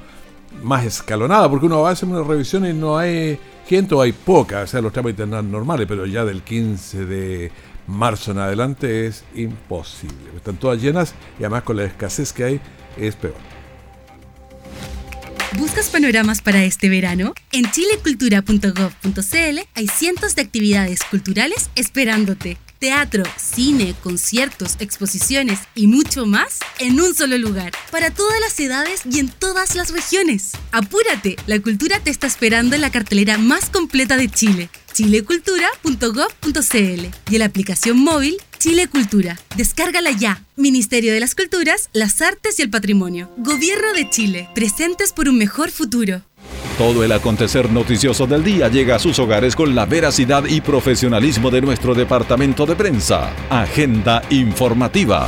más 0.62 0.86
escalonada, 0.86 1.50
porque 1.50 1.68
uno 1.68 1.82
va 1.82 1.90
a 1.90 1.92
hacer 1.94 2.10
una 2.10 2.24
revisión 2.24 2.66
y 2.66 2.74
no 2.74 2.98
hay 2.98 3.40
gente 3.68 3.96
o 3.96 4.02
hay 4.02 4.12
poca, 4.12 4.64
o 4.64 4.68
sea, 4.68 4.82
los 4.82 4.92
trámites 4.92 5.26
normales, 5.28 5.88
pero 5.88 6.06
ya 6.06 6.26
del 6.26 6.42
15 6.42 7.06
de 7.06 7.52
marzo 7.88 8.32
en 8.32 8.40
adelante 8.40 9.08
es 9.08 9.24
imposible. 9.36 10.16
Están 10.36 10.58
todas 10.58 10.82
llenas 10.82 11.16
y 11.40 11.44
además 11.44 11.64
con 11.64 11.78
la 11.78 11.86
escasez 11.86 12.34
que 12.34 12.44
hay 12.44 12.62
es 12.98 13.16
peor. 13.16 13.36
¿Buscas 15.58 15.90
panoramas 15.90 16.42
para 16.42 16.64
este 16.64 16.88
verano? 16.88 17.34
En 17.52 17.70
chilecultura.gov.cl 17.70 19.60
hay 19.76 19.88
cientos 19.88 20.36
de 20.36 20.42
actividades 20.42 21.02
culturales 21.04 21.70
esperándote 21.76 22.58
teatro, 22.82 23.24
cine, 23.38 23.94
conciertos, 24.02 24.78
exposiciones 24.80 25.60
y 25.76 25.86
mucho 25.86 26.26
más 26.26 26.58
en 26.80 27.00
un 27.00 27.14
solo 27.14 27.38
lugar, 27.38 27.72
para 27.92 28.10
todas 28.10 28.40
las 28.42 28.60
edades 28.60 29.02
y 29.06 29.20
en 29.20 29.30
todas 29.30 29.76
las 29.76 29.92
regiones. 29.92 30.54
Apúrate, 30.72 31.36
la 31.46 31.60
cultura 31.60 32.00
te 32.00 32.10
está 32.10 32.26
esperando 32.26 32.76
en 32.76 32.82
la 32.82 32.90
cartelera 32.90 33.38
más 33.38 33.70
completa 33.70 34.18
de 34.18 34.30
Chile, 34.30 34.70
chilecultura.gov.cl 34.94 37.06
y 37.30 37.36
en 37.36 37.40
la 37.40 37.46
aplicación 37.46 38.00
móvil 38.00 38.38
Chile 38.58 38.88
Cultura. 38.88 39.40
Descárgala 39.56 40.12
ya. 40.12 40.44
Ministerio 40.56 41.14
de 41.14 41.20
las 41.20 41.34
Culturas, 41.34 41.90
las 41.94 42.22
Artes 42.22 42.60
y 42.60 42.62
el 42.62 42.70
Patrimonio. 42.70 43.32
Gobierno 43.38 43.94
de 43.94 44.08
Chile. 44.10 44.50
Presentes 44.54 45.14
por 45.14 45.28
un 45.28 45.40
mejor 45.40 45.72
futuro. 45.72 46.22
Todo 46.78 47.04
el 47.04 47.12
acontecer 47.12 47.72
noticioso 47.72 48.28
del 48.28 48.44
día 48.44 48.68
llega 48.68 48.96
a 48.96 49.00
sus 49.00 49.18
hogares 49.20 49.56
con 49.56 49.74
la 49.74 49.86
veracidad 49.86 50.46
y 50.46 50.62
profesionalismo 50.62 51.50
de 51.50 51.62
nuestro 51.62 51.96
departamento 51.96 52.66
de 52.66 52.76
prensa. 52.76 53.34
Agenda 53.50 54.22
informativa. 54.30 55.28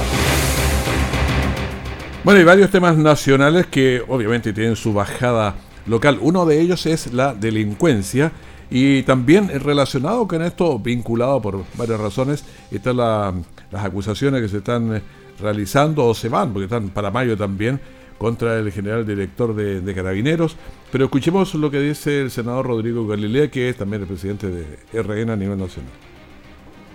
Bueno, 2.24 2.40
hay 2.40 2.46
varios 2.46 2.72
temas 2.72 2.98
nacionales 2.98 3.68
que 3.68 4.02
obviamente 4.08 4.54
tienen 4.54 4.76
su 4.76 4.94
bajada 4.94 5.56
local. 5.88 6.20
Uno 6.22 6.46
de 6.46 6.62
ellos 6.62 6.86
es 6.86 7.12
la 7.12 7.34
delincuencia 7.34 8.32
y 8.70 9.04
también 9.04 9.50
relacionado 9.60 10.28
con 10.28 10.42
esto, 10.42 10.80
vinculado 10.80 11.42
por 11.42 11.64
varias 11.76 12.00
razones, 12.00 12.44
están 12.72 12.98
las 12.98 13.86
acusaciones 13.86 14.42
que 14.42 14.50
se 14.50 14.58
están 14.58 15.02
realizando 15.40 16.06
o 16.06 16.14
se 16.14 16.30
van, 16.30 16.54
porque 16.54 16.66
están 16.66 16.90
para 16.90 17.12
mayo 17.12 17.38
también, 17.38 17.80
contra 18.18 18.58
el 18.58 18.72
general 18.72 19.06
director 19.06 19.54
de, 19.54 19.94
Carabineros. 19.94 20.56
Pero 20.92 21.06
escuchemos 21.06 21.54
lo 21.56 21.70
que 21.70 21.80
dice 21.80 22.22
el 22.22 22.32
senador 22.32 22.68
Rodrigo 22.68 23.06
Galilea, 23.08 23.50
que 23.50 23.70
es 23.70 23.78
también 23.78 24.04
el 24.04 24.08
presidente 24.08 24.48
de 24.48 24.66
RN 24.94 25.32
a 25.32 25.36
nivel 25.36 25.58
nacional. 25.58 25.92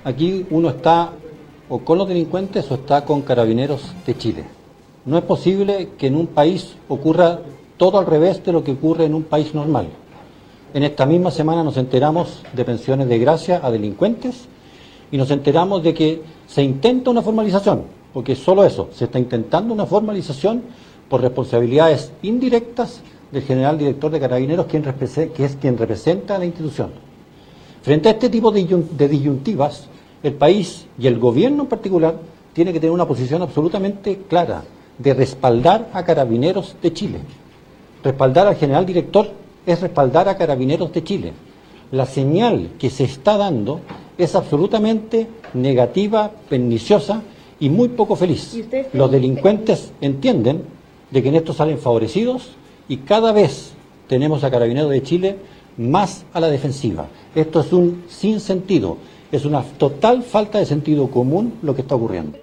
Aquí 0.04 0.46
uno 0.50 0.70
está 0.70 1.12
o 1.68 1.80
con 1.80 1.98
los 1.98 2.08
delincuentes 2.08 2.70
o 2.70 2.76
está 2.76 3.04
con 3.04 3.22
Carabineros 3.22 3.92
de 4.06 4.16
Chile. 4.16 4.44
No 5.04 5.18
es 5.18 5.24
posible 5.24 5.90
que 5.98 6.06
en 6.06 6.16
un 6.16 6.28
país 6.28 6.76
ocurra 6.88 7.40
todo 7.76 7.98
al 7.98 8.06
revés 8.06 8.42
de 8.44 8.52
lo 8.52 8.64
que 8.64 8.72
ocurre 8.72 9.04
en 9.04 9.14
un 9.14 9.24
país 9.24 9.54
normal. 9.54 9.88
En 10.74 10.82
esta 10.82 11.06
misma 11.06 11.30
semana 11.30 11.64
nos 11.64 11.78
enteramos 11.78 12.42
de 12.52 12.64
pensiones 12.64 13.08
de 13.08 13.18
gracia 13.18 13.60
a 13.62 13.70
delincuentes 13.70 14.46
y 15.10 15.16
nos 15.16 15.30
enteramos 15.30 15.82
de 15.82 15.94
que 15.94 16.22
se 16.46 16.62
intenta 16.62 17.10
una 17.10 17.22
formalización, 17.22 17.84
porque 18.12 18.36
solo 18.36 18.64
eso, 18.64 18.90
se 18.92 19.06
está 19.06 19.18
intentando 19.18 19.72
una 19.72 19.86
formalización 19.86 20.62
por 21.08 21.22
responsabilidades 21.22 22.12
indirectas 22.20 23.00
del 23.32 23.42
general 23.44 23.78
director 23.78 24.10
de 24.10 24.20
Carabineros, 24.20 24.66
que 24.66 25.44
es 25.44 25.56
quien 25.56 25.78
representa 25.78 26.36
a 26.36 26.38
la 26.38 26.44
institución. 26.44 26.90
Frente 27.82 28.08
a 28.08 28.12
este 28.12 28.28
tipo 28.28 28.50
de 28.50 29.08
disyuntivas, 29.08 29.86
el 30.22 30.34
país 30.34 30.86
y 30.98 31.06
el 31.06 31.18
gobierno 31.18 31.62
en 31.62 31.68
particular 31.68 32.16
tiene 32.52 32.74
que 32.74 32.80
tener 32.80 32.92
una 32.92 33.08
posición 33.08 33.40
absolutamente 33.40 34.18
clara 34.28 34.64
de 34.98 35.14
respaldar 35.14 35.88
a 35.94 36.04
Carabineros 36.04 36.76
de 36.82 36.92
Chile. 36.92 37.20
Respaldar 38.02 38.48
al 38.48 38.56
general 38.56 38.84
director 38.84 39.30
es 39.68 39.82
respaldar 39.82 40.30
a 40.30 40.38
Carabineros 40.38 40.92
de 40.94 41.04
Chile. 41.04 41.32
La 41.92 42.06
señal 42.06 42.70
que 42.78 42.88
se 42.88 43.04
está 43.04 43.36
dando 43.36 43.80
es 44.16 44.34
absolutamente 44.34 45.26
negativa, 45.52 46.30
perniciosa 46.48 47.22
y 47.60 47.68
muy 47.68 47.88
poco 47.88 48.16
feliz. 48.16 48.58
Los 48.94 49.10
delincuentes 49.10 49.92
entienden 50.00 50.62
de 51.10 51.22
que 51.22 51.28
en 51.28 51.36
esto 51.36 51.52
salen 51.52 51.78
favorecidos 51.78 52.52
y 52.88 52.98
cada 52.98 53.32
vez 53.32 53.72
tenemos 54.06 54.42
a 54.42 54.50
Carabineros 54.50 54.90
de 54.90 55.02
Chile 55.02 55.36
más 55.76 56.24
a 56.32 56.40
la 56.40 56.48
defensiva. 56.48 57.06
Esto 57.34 57.60
es 57.60 57.70
un 57.70 58.04
sinsentido, 58.08 58.96
es 59.30 59.44
una 59.44 59.62
total 59.62 60.22
falta 60.22 60.58
de 60.58 60.64
sentido 60.64 61.10
común 61.10 61.58
lo 61.60 61.74
que 61.74 61.82
está 61.82 61.94
ocurriendo. 61.94 62.38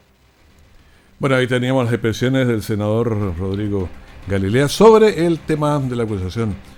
Bueno, 1.17 1.37
ahí 1.37 1.47
teníamos 1.47 1.85
las 1.85 1.93
expresiones 1.93 2.47
del 2.47 2.61
senador 2.61 3.35
Rodrigo 3.35 3.89
Galilea 4.27 4.67
sobre 4.67 5.25
el 5.25 5.39
tema 5.39 5.79
de 5.79 5.95
la 5.95 6.03
acusación 6.03 6.74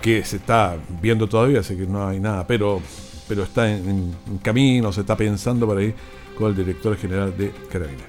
que 0.00 0.24
se 0.24 0.36
está 0.36 0.76
viendo 1.00 1.28
todavía, 1.28 1.60
así 1.60 1.76
que 1.76 1.86
no 1.86 2.06
hay 2.06 2.20
nada, 2.20 2.46
pero, 2.46 2.80
pero 3.28 3.42
está 3.42 3.70
en, 3.70 4.14
camino, 4.42 4.92
se 4.92 5.02
está 5.02 5.16
pensando 5.16 5.66
por 5.66 5.78
ahí 5.78 5.94
con 6.36 6.50
el 6.50 6.56
director 6.56 6.96
general 6.96 7.36
de 7.36 7.52
Carabineros. 7.70 8.06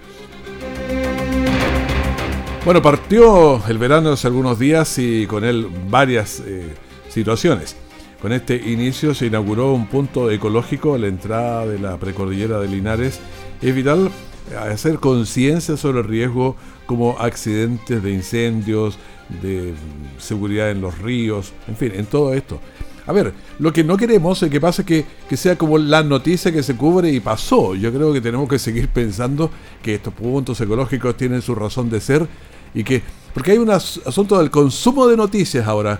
Bueno, 2.63 2.81
partió 2.81 3.61
el 3.67 3.77
verano 3.77 4.11
hace 4.11 4.27
algunos 4.27 4.59
días 4.59 4.97
y 4.99 5.25
con 5.25 5.43
él 5.43 5.67
varias 5.89 6.41
eh, 6.45 6.73
situaciones. 7.09 7.75
Con 8.21 8.31
este 8.33 8.55
inicio 8.55 9.15
se 9.15 9.25
inauguró 9.25 9.73
un 9.73 9.87
punto 9.87 10.29
ecológico 10.29 10.93
a 10.93 10.99
la 10.99 11.07
entrada 11.07 11.65
de 11.65 11.79
la 11.79 11.97
precordillera 11.97 12.59
de 12.59 12.67
Linares. 12.67 13.19
Es 13.63 13.73
vital 13.73 14.11
hacer 14.59 14.99
conciencia 14.99 15.75
sobre 15.75 15.99
el 15.99 16.05
riesgo 16.05 16.55
como 16.85 17.17
accidentes 17.19 18.03
de 18.03 18.11
incendios, 18.11 18.99
de 19.41 19.73
seguridad 20.17 20.71
en 20.71 20.81
los 20.81 20.97
ríos, 20.99 21.53
en 21.67 21.75
fin, 21.75 21.91
en 21.95 22.05
todo 22.05 22.33
esto. 22.33 22.59
A 23.07 23.13
ver, 23.13 23.33
lo 23.59 23.73
que 23.73 23.83
no 23.83 23.97
queremos 23.97 24.41
es 24.43 24.49
que 24.49 24.61
pase 24.61 24.85
que, 24.85 25.05
que 25.27 25.35
sea 25.35 25.57
como 25.57 25.77
la 25.77 26.03
noticia 26.03 26.51
que 26.51 26.61
se 26.63 26.75
cubre 26.75 27.11
y 27.11 27.19
pasó. 27.19 27.75
Yo 27.75 27.91
creo 27.91 28.13
que 28.13 28.21
tenemos 28.21 28.47
que 28.47 28.59
seguir 28.59 28.89
pensando 28.89 29.49
que 29.81 29.95
estos 29.95 30.13
puntos 30.13 30.61
ecológicos 30.61 31.17
tienen 31.17 31.41
su 31.41 31.55
razón 31.55 31.89
de 31.89 31.99
ser 31.99 32.27
y 32.73 32.83
que... 32.83 33.01
Porque 33.33 33.51
hay 33.51 33.57
un 33.57 33.69
asunto 33.69 34.37
del 34.37 34.51
consumo 34.51 35.07
de 35.07 35.17
noticias 35.17 35.65
ahora. 35.65 35.99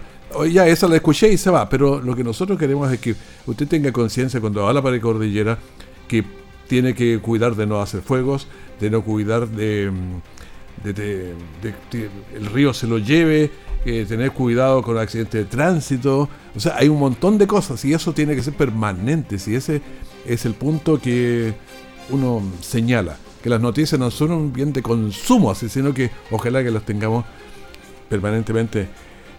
Ya, 0.52 0.68
esa 0.68 0.88
la 0.88 0.98
escuché 0.98 1.32
y 1.32 1.38
se 1.38 1.50
va, 1.50 1.68
pero 1.68 2.02
lo 2.02 2.16
que 2.16 2.24
nosotros 2.24 2.58
queremos 2.58 2.92
es 2.92 3.00
que 3.00 3.16
usted 3.46 3.68
tenga 3.68 3.92
conciencia 3.92 4.40
cuando 4.40 4.64
va 4.64 4.70
a 4.70 4.74
la 4.74 4.82
pared 4.82 5.02
cordillera 5.02 5.58
que 6.08 6.24
tiene 6.68 6.94
que 6.94 7.20
cuidar 7.20 7.56
de 7.56 7.68
no 7.68 7.82
hacer 7.82 8.02
fuegos, 8.02 8.48
de 8.80 8.90
no 8.90 9.02
cuidar 9.02 9.48
de, 9.48 9.92
de, 10.84 11.34
el 12.36 12.46
río 12.48 12.74
se 12.74 12.88
lo 12.88 12.98
lleve, 12.98 13.52
eh, 13.86 14.06
tener 14.08 14.32
cuidado 14.32 14.82
con 14.82 14.98
accidentes 14.98 15.44
de 15.44 15.46
tránsito. 15.46 16.30
O 16.56 16.60
sea, 16.60 16.76
hay 16.78 16.90
un 16.90 17.00
montón 17.00 17.38
de 17.38 17.48
cosas 17.48 17.84
y 17.86 17.94
eso 17.94 18.14
tiene 18.14 18.36
que 18.36 18.44
ser 18.44 18.54
permanente. 18.54 19.40
Si 19.40 19.56
ese 19.56 19.82
es 20.26 20.46
el 20.46 20.54
punto 20.54 21.00
que 21.00 21.54
uno 22.10 22.42
señala, 22.62 23.18
que 23.42 23.50
las 23.50 23.62
noticias 23.62 24.00
no 24.00 24.12
son 24.12 24.32
un 24.32 24.54
bien 24.54 24.74
de 24.74 24.82
consumo, 24.82 25.52
así, 25.52 25.70
sino 25.70 25.94
que 25.94 26.12
ojalá 26.30 26.64
que 26.64 26.72
las 26.72 26.84
tengamos 26.84 27.26
permanentemente 28.10 28.88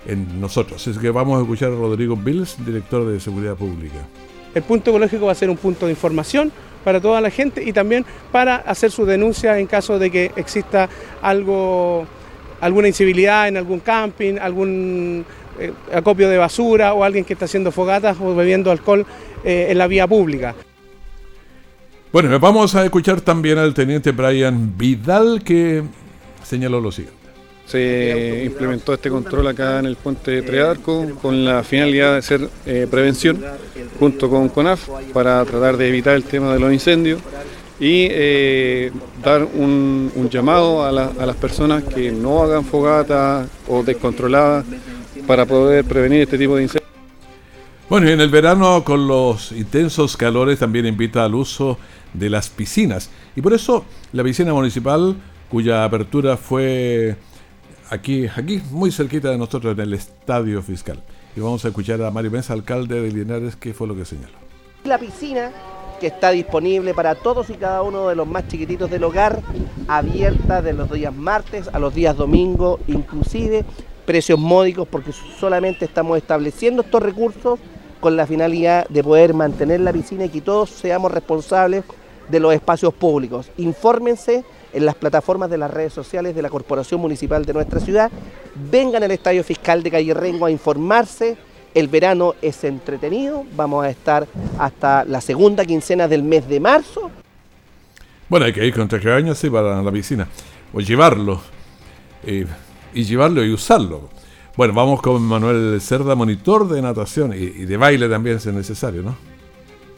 en 0.07 0.41
nosotros. 0.41 0.87
Es 0.87 0.99
que 0.99 1.11
vamos 1.11 1.39
a 1.39 1.43
escuchar 1.43 1.73
a 1.73 1.77
Rodrigo 1.77 2.17
Bills, 2.17 2.57
director 2.65 3.07
de 3.07 3.21
Seguridad 3.21 3.55
Pública. 3.55 4.07
El 4.55 4.63
punto 4.63 4.91
ecológico 4.91 5.27
va 5.27 5.33
a 5.33 5.37
ser 5.37 5.49
un 5.51 5.57
punto 5.57 5.87
de 5.87 5.93
información 5.93 6.53
para 6.85 7.01
toda 7.01 7.21
la 7.21 7.31
gente 7.31 7.63
y 7.63 7.73
también 7.73 8.05
para 8.31 8.57
hacer 8.57 8.91
su 8.91 9.05
denuncia 9.05 9.59
en 9.59 9.67
caso 9.67 9.99
de 9.99 10.11
que 10.11 10.33
exista 10.37 10.89
algo, 11.21 12.07
alguna 12.61 12.89
incivilidad 12.89 13.49
en 13.49 13.57
algún 13.57 13.81
camping, 13.81 14.39
algún 14.39 15.25
eh, 15.59 15.73
acopio 15.93 16.29
de 16.29 16.39
basura 16.39 16.95
o 16.95 17.05
alguien 17.05 17.25
que 17.25 17.35
está 17.35 17.45
haciendo 17.45 17.73
fogatas 17.73 18.17
o 18.21 18.35
bebiendo 18.35 18.71
alcohol 18.71 19.07
eh, 19.45 19.69
en 19.71 19.79
la 19.79 19.87
vía 19.87 20.07
pública. 20.07 20.55
Bueno, 22.13 22.39
vamos 22.39 22.75
a 22.75 22.85
escuchar 22.85 23.23
también 23.23 23.59
al 23.59 23.73
teniente 23.73 24.13
Brian 24.13 24.77
Vidal 24.77 25.43
que 25.43 25.83
señaló 26.43 26.81
lo 26.81 26.93
siguiente. 26.93 27.22
Se 27.73 28.43
implementó 28.45 28.93
este 28.93 29.09
control 29.09 29.47
acá 29.47 29.79
en 29.79 29.87
el 29.87 29.97
puente 29.97 30.43
Trearco 30.43 31.09
con 31.23 31.43
la 31.43 31.63
finalidad 31.65 32.13
de 32.13 32.19
hacer 32.19 32.51
eh, 32.67 32.87
prevención 32.91 33.43
junto 33.99 34.29
con 34.29 34.51
CONAF 34.51 34.91
para 35.15 35.43
tratar 35.47 35.79
de 35.79 35.89
evitar 35.89 36.15
el 36.15 36.25
tema 36.25 36.53
de 36.53 36.61
los 36.61 36.71
incendios 36.71 37.23
y 37.81 38.09
eh, 38.11 38.93
dar 39.25 39.45
un, 39.45 40.13
llamado 40.31 40.85
a, 40.85 40.91
a, 40.91 41.25
las 41.25 41.37
personas 41.37 41.83
que 41.83 42.13
no 42.13 42.43
hagan 42.43 42.63
fogata 42.63 43.47
o 43.67 43.83
descontroladas 43.83 44.67
para 45.27 45.47
poder 45.47 45.87
prevenir 45.87 46.21
este 46.21 46.37
tipo 46.37 46.57
de 46.57 46.65
incendios. 46.65 46.91
Bueno, 47.89 48.11
y 48.11 48.13
en 48.13 48.21
el 48.21 48.29
verano 48.29 48.85
con 48.85 49.09
los 49.09 49.51
intensos 49.51 50.19
calores 50.19 50.59
también 50.59 50.85
invita 50.85 51.25
al 51.25 51.35
uso 51.35 51.79
de 52.13 52.29
las 52.29 52.51
piscinas 52.51 53.09
y 53.35 53.41
por 53.41 53.55
eso 53.55 53.87
la 54.13 54.23
piscina 54.23 54.53
municipal 54.53 55.17
cuya 55.49 55.85
apertura 55.85 56.37
fue 56.37 57.17
aquí, 57.93 58.27
aquí 58.35 58.63
muy 58.71 58.91
cerquita 58.91 59.31
de 59.31 59.39
nosotros 59.39 59.75
en 59.75 59.81
el 59.81 59.93
Estadio 59.93 60.63
Fiscal. 60.63 60.99
Y 61.37 61.41
vamos 61.41 61.65
a 61.65 61.69
escuchar 61.69 62.03
a 62.03 62.11
Mario 62.11 62.31
Mesa, 62.31 62.55
alcalde 62.55 63.01
de 63.01 63.11
Linares, 63.11 63.55
qué 63.57 63.75
fue 63.75 63.87
lo 63.87 63.95
que 63.95 64.05
señaló. 64.05 64.35
La 64.85 64.99
piscina 64.99 65.53
que 66.01 66.09
está 66.09 66.31
disponible 66.31 66.95
para 66.95 67.15
todos 67.15 67.49
y 67.51 67.55
cada 67.55 67.83
uno 67.83 68.09
de 68.09 68.17
los 68.17 68.27
más 68.27 68.49
chiquititos 68.49 68.91
del 68.91 69.05
hogar, 69.05 69.41
abierta 69.87 70.61
de 70.61 70.73
los 70.73 70.91
días 70.91 71.15
martes 71.15 71.69
a 71.73 71.79
los 71.79 71.95
días 71.95 72.17
domingo, 72.17 72.81
inclusive 72.89 73.65
precios 74.05 74.39
módicos 74.39 74.89
porque 74.89 75.13
solamente 75.13 75.85
estamos 75.85 76.19
estableciendo 76.19 76.83
estos 76.83 77.03
recursos 77.03 77.61
con 78.01 78.17
la 78.17 78.27
finalidad 78.27 78.89
de 78.89 79.05
poder 79.05 79.33
mantener 79.33 79.81
la 79.81 79.93
piscina 79.93 80.25
y 80.25 80.29
que 80.29 80.41
todos 80.41 80.71
seamos 80.71 81.13
responsables 81.13 81.85
de 82.29 82.41
los 82.41 82.53
espacios 82.53 82.93
públicos. 82.95 83.51
Infórmense 83.59 84.45
en 84.73 84.87
las 84.87 84.95
plataformas 84.95 85.51
de 85.51 85.59
las 85.59 85.71
redes 85.71 85.93
sociales 85.93 86.35
de 86.35 86.43
la 86.43 86.51
Corporación 86.51 87.01
Municipal 87.01 87.45
de 87.45 87.53
nuestra 87.53 87.81
ciudad. 87.81 88.11
Vengan 88.71 89.03
al 89.03 89.11
Estadio 89.11 89.45
Fiscal 89.45 89.83
de 89.83 89.91
Calle 89.91 90.15
Rengo 90.15 90.47
a 90.47 90.51
informarse. 90.51 91.37
El 91.75 91.89
verano 91.89 92.35
es 92.43 92.65
entretenido, 92.65 93.45
vamos 93.57 93.85
a 93.85 93.91
estar 93.91 94.27
hasta 94.59 95.05
la 95.05 95.21
segunda 95.21 95.65
quincena 95.65 96.07
del 96.07 96.23
mes 96.23 96.47
de 96.47 96.61
marzo. 96.61 97.11
Bueno, 98.29 98.47
hay 98.47 98.53
que 98.53 98.67
ir 98.67 98.75
con 98.75 98.89
traje 98.89 99.35
sí, 99.35 99.49
para 99.49 99.83
la 99.83 99.93
piscina, 99.93 100.29
o 100.73 100.81
llevarlo, 100.81 101.41
eh, 102.25 102.47
y 102.93 103.05
llevarlo 103.05 103.45
y 103.45 103.53
usarlo. 103.53 104.11
Bueno, 104.55 104.75
vamos 104.75 105.01
con 105.01 105.23
Manuel 105.23 105.81
Cerda, 105.81 106.15
monitor 106.15 106.69
de 106.69 106.83
natación 106.83 107.33
y, 107.33 107.37
y 107.37 107.65
de 107.65 107.77
baile 107.79 108.07
también, 108.09 108.39
si 108.39 108.51
es 108.51 108.55
necesario, 108.55 109.03
¿no? 109.03 109.32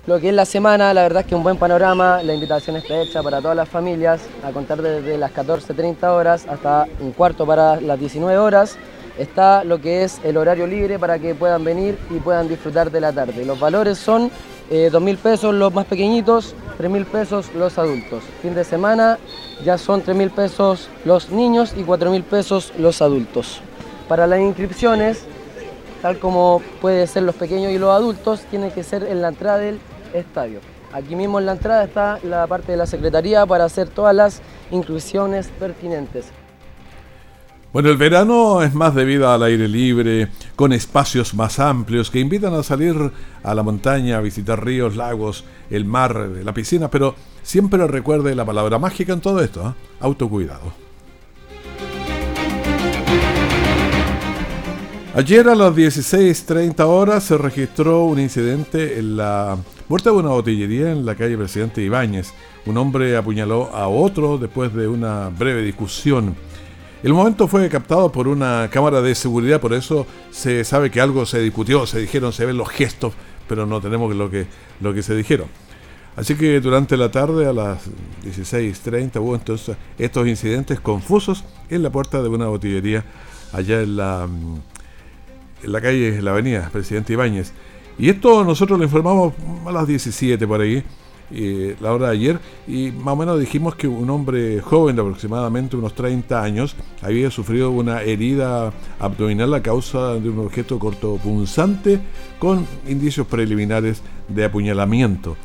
Lo 0.07 0.21
que 0.21 0.29
es 0.29 0.35
la 0.35 0.45
semana, 0.45 0.93
la 0.93 1.01
verdad 1.01 1.23
es 1.23 1.29
que 1.29 1.35
un 1.35 1.43
buen 1.43 1.57
panorama, 1.57 2.23
la 2.23 2.35
invitación 2.35 2.77
está 2.77 3.01
hecha 3.01 3.23
para 3.23 3.41
todas 3.41 3.57
las 3.57 3.67
familias, 3.67 4.21
a 4.45 4.51
contar 4.51 4.83
desde 4.83 5.17
las 5.17 5.33
14.30 5.33 6.07
horas 6.09 6.47
hasta 6.47 6.87
un 7.01 7.13
cuarto 7.13 7.47
para 7.47 7.81
las 7.81 7.99
19 7.99 8.37
horas. 8.37 8.77
Está 9.17 9.65
lo 9.65 9.81
que 9.81 10.05
es 10.05 10.21
el 10.23 10.37
horario 10.37 10.67
libre 10.67 10.99
para 10.99 11.19
que 11.19 11.35
puedan 11.35 11.65
venir 11.65 11.97
y 12.11 12.19
puedan 12.19 12.49
disfrutar 12.49 12.91
de 12.91 13.01
la 13.01 13.15
tarde. 13.15 13.47
Los 13.47 13.59
valores 13.59 13.97
son 13.97 14.31
eh, 14.71 14.91
2.000 14.93 15.17
pesos 15.17 15.55
los 15.55 15.73
más 15.73 15.87
pequeñitos, 15.87 16.55
3.000 16.79 17.07
pesos 17.07 17.55
los 17.55 17.79
adultos. 17.79 18.25
Fin 18.43 18.55
de 18.55 18.65
semana 18.65 19.19
ya 19.65 19.79
son 19.79 20.05
3.000 20.05 20.31
pesos 20.33 20.91
los 21.07 21.31
niños 21.31 21.73
y 21.75 21.83
4.000 21.83 22.25
pesos 22.25 22.75
los 22.77 23.01
adultos. 23.01 23.63
Para 24.07 24.27
las 24.27 24.41
inscripciones, 24.41 25.25
tal 26.03 26.19
como 26.19 26.61
puede 26.83 27.07
ser 27.07 27.23
los 27.23 27.37
pequeños 27.37 27.73
y 27.73 27.79
los 27.79 27.91
adultos, 27.91 28.41
tiene 28.51 28.71
que 28.71 28.83
ser 28.83 29.05
en 29.05 29.23
la 29.23 29.29
entrada 29.29 29.57
del 29.57 29.81
estadio. 30.15 30.61
Aquí 30.93 31.17
mismo 31.17 31.39
en 31.39 31.47
la 31.47 31.53
entrada 31.53 31.85
está 31.85 32.19
la 32.23 32.47
parte 32.47 32.73
de 32.73 32.79
la 32.79 32.87
Secretaría 32.87 33.45
para 33.47 33.65
hacer 33.65 33.89
todas 33.89 34.15
las 34.15 34.41
inclusiones 34.71 35.49
pertinentes. 35.59 36.27
Bueno, 37.73 37.91
el 37.91 37.97
verano 37.97 38.63
es 38.63 38.73
más 38.73 38.95
de 38.95 39.05
vida 39.05 39.35
al 39.35 39.43
aire 39.43 39.67
libre, 39.67 40.29
con 40.55 40.73
espacios 40.73 41.35
más 41.35 41.59
amplios 41.59 42.09
que 42.09 42.21
invitan 42.21 42.55
a 42.55 42.63
salir 42.63 42.95
a 43.43 43.53
la 43.53 43.65
montaña, 43.65 44.19
a 44.19 44.21
visitar 44.21 44.65
ríos, 44.65 44.95
lagos, 44.95 45.45
el 45.71 45.85
mar, 45.85 46.15
la 46.45 46.55
piscina, 46.55 46.89
pero 46.89 47.17
siempre 47.43 47.85
recuerde 47.89 48.37
la 48.37 48.45
palabra 48.45 48.79
mágica 48.79 49.13
en 49.13 49.21
todo 49.21 49.41
esto, 49.43 49.71
¿eh? 49.71 49.73
autocuidado. 49.99 50.73
Ayer 55.17 55.49
a 55.49 55.57
las 55.57 55.75
16.30 55.75 56.81
horas 56.85 57.25
se 57.25 57.37
registró 57.39 58.05
un 58.05 58.21
incidente 58.21 59.01
en 59.01 59.17
la 59.17 59.57
puerta 59.89 60.11
de 60.11 60.17
una 60.17 60.31
botillería 60.31 60.93
en 60.93 61.05
la 61.05 61.15
calle 61.15 61.37
Presidente 61.37 61.83
Ibáñez. 61.83 62.33
Un 62.67 62.77
hombre 62.79 63.17
apuñaló 63.17 63.75
a 63.75 63.89
otro 63.89 64.39
después 64.39 64.73
de 64.75 64.89
una 64.89 65.29
breve 65.29 65.63
discusión. 65.63 66.35
El 67.03 67.13
momento 67.13 67.49
fue 67.49 67.69
captado 67.69 68.11
por 68.11 68.29
una 68.29 68.69
cámara 68.71 69.03
de 69.03 69.15
seguridad, 69.15 69.61
por 69.61 69.75
eso 69.75 70.07
se 70.31 70.65
sabe 70.65 70.91
que 70.91 71.01
algo 71.01 71.27
se 71.27 71.41
discutió, 71.41 71.87
se 71.87 72.01
dijeron, 72.01 72.33
se 72.33 72.47
ven 72.47 72.57
los 72.57 72.71
gestos, 72.71 73.13
pero 73.47 73.67
no 73.67 73.81
tenemos 73.81 74.15
lo 74.15 74.31
que, 74.31 74.47
lo 74.81 74.95
que 74.95 75.03
se 75.03 75.15
dijeron. 75.15 75.49
Así 76.17 76.35
que 76.35 76.61
durante 76.61 76.97
la 76.97 77.11
tarde 77.11 77.47
a 77.47 77.53
las 77.53 77.91
16.30 78.25 79.21
hubo 79.21 79.35
entonces 79.35 79.77
estos 79.99 80.27
incidentes 80.27 80.81
confusos 80.81 81.45
en 81.69 81.83
la 81.83 81.91
puerta 81.91 82.23
de 82.23 82.29
una 82.29 82.47
botillería 82.47 83.05
allá 83.53 83.83
en 83.83 83.97
la 83.97 84.29
en 85.65 85.73
la 85.73 85.81
calle, 85.81 86.17
en 86.17 86.25
la 86.25 86.33
avenida 86.33 86.69
Presidente 86.73 87.15
Ibáñez. 87.15 87.53
Y 87.99 88.09
esto 88.09 88.45
nosotros 88.45 88.79
lo 88.79 88.85
informamos 88.85 89.35
a 89.67 89.73
las 89.73 89.87
17 89.87 90.47
por 90.47 90.61
ahí, 90.61 90.83
eh, 91.31 91.77
la 91.81 91.93
hora 91.93 92.09
de 92.09 92.13
ayer, 92.13 92.41
y 92.67 92.91
más 92.91 93.15
o 93.15 93.17
menos 93.17 93.41
dijimos 93.41 93.77
que 93.77 93.89
un 93.89 94.11
hombre 94.11 94.61
joven 94.61 94.97
de 94.97 95.03
aproximadamente 95.03 95.77
unos 95.77 95.95
30 95.95 96.43
años 96.43 96.77
había 97.03 97.31
sufrido 97.31 97.71
una 97.71 98.03
herida 98.03 98.73
abdominal 98.99 99.55
a 99.55 99.63
causa 99.63 100.15
de 100.15 100.29
un 100.29 100.41
objeto 100.41 100.79
cortopunzante 100.79 102.01
con 102.39 102.67
indicios 102.89 103.27
preliminares 103.27 104.03
de 104.29 104.45
apuñalamiento. 104.45 105.37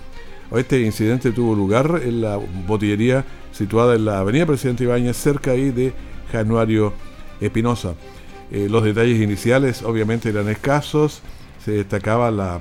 este 0.55 0.81
incidente 0.81 1.31
tuvo 1.31 1.55
lugar 1.55 2.01
en 2.03 2.21
la 2.21 2.39
botillería 2.67 3.23
situada 3.51 3.95
en 3.95 4.05
la 4.05 4.19
avenida 4.19 4.45
Presidente 4.45 4.83
Ibáñez, 4.83 5.17
cerca 5.17 5.51
ahí 5.51 5.69
de 5.69 5.93
Januario 6.31 6.93
Espinosa. 7.39 7.93
Eh, 8.51 8.67
los 8.69 8.83
detalles 8.83 9.21
iniciales 9.21 9.83
obviamente 9.83 10.29
eran 10.29 10.49
escasos, 10.49 11.21
se 11.69 11.75
destacaba 11.75 12.31
la, 12.31 12.59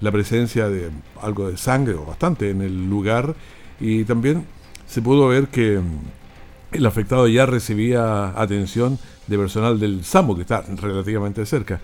la 0.00 0.10
presencia 0.10 0.68
de 0.68 0.90
algo 1.22 1.48
de 1.48 1.56
sangre, 1.56 1.94
o 1.94 2.04
bastante, 2.04 2.50
en 2.50 2.62
el 2.62 2.90
lugar, 2.90 3.36
y 3.78 4.02
también 4.02 4.44
se 4.88 5.00
pudo 5.00 5.28
ver 5.28 5.48
que 5.48 5.78
mm, 5.78 6.74
el 6.76 6.84
afectado 6.84 7.28
ya 7.28 7.46
recibía 7.46 8.30
atención 8.30 8.98
de 9.28 9.38
personal 9.38 9.78
del 9.78 10.04
SAMU, 10.04 10.34
que 10.34 10.42
está 10.42 10.62
relativamente 10.62 11.46
cerca, 11.46 11.80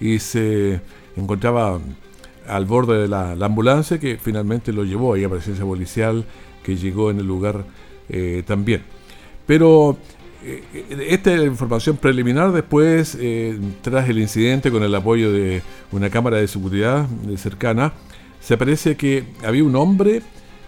y 0.00 0.18
se 0.18 0.80
encontraba 1.16 1.78
al 2.48 2.64
borde 2.64 3.02
de 3.02 3.08
la, 3.08 3.32
ambulancia 3.32 4.00
que 4.00 4.16
finalmente 4.16 4.72
lo 4.72 4.82
llevó. 4.82 5.14
Ahí 5.14 5.22
a 5.22 5.28
presencia 5.28 5.64
policial 5.64 6.24
que 6.64 6.76
llegó 6.76 7.12
en 7.12 7.20
el 7.20 7.26
lugar 7.26 7.64
eh, 8.08 8.42
también. 8.44 8.82
Pero 9.46 9.98
esta 10.42 11.32
es 11.32 11.40
la 11.40 11.46
información 11.46 11.96
preliminar. 11.96 12.52
Después, 12.52 13.16
eh, 13.20 13.58
tras 13.82 14.08
el 14.08 14.18
incidente 14.18 14.70
con 14.70 14.82
el 14.82 14.94
apoyo 14.94 15.32
de 15.32 15.62
una 15.92 16.10
cámara 16.10 16.38
de 16.38 16.48
seguridad 16.48 17.06
cercana, 17.36 17.92
se 18.40 18.56
parece 18.56 18.96
que 18.96 19.24
había 19.44 19.64
un 19.64 19.76
hombre 19.76 20.22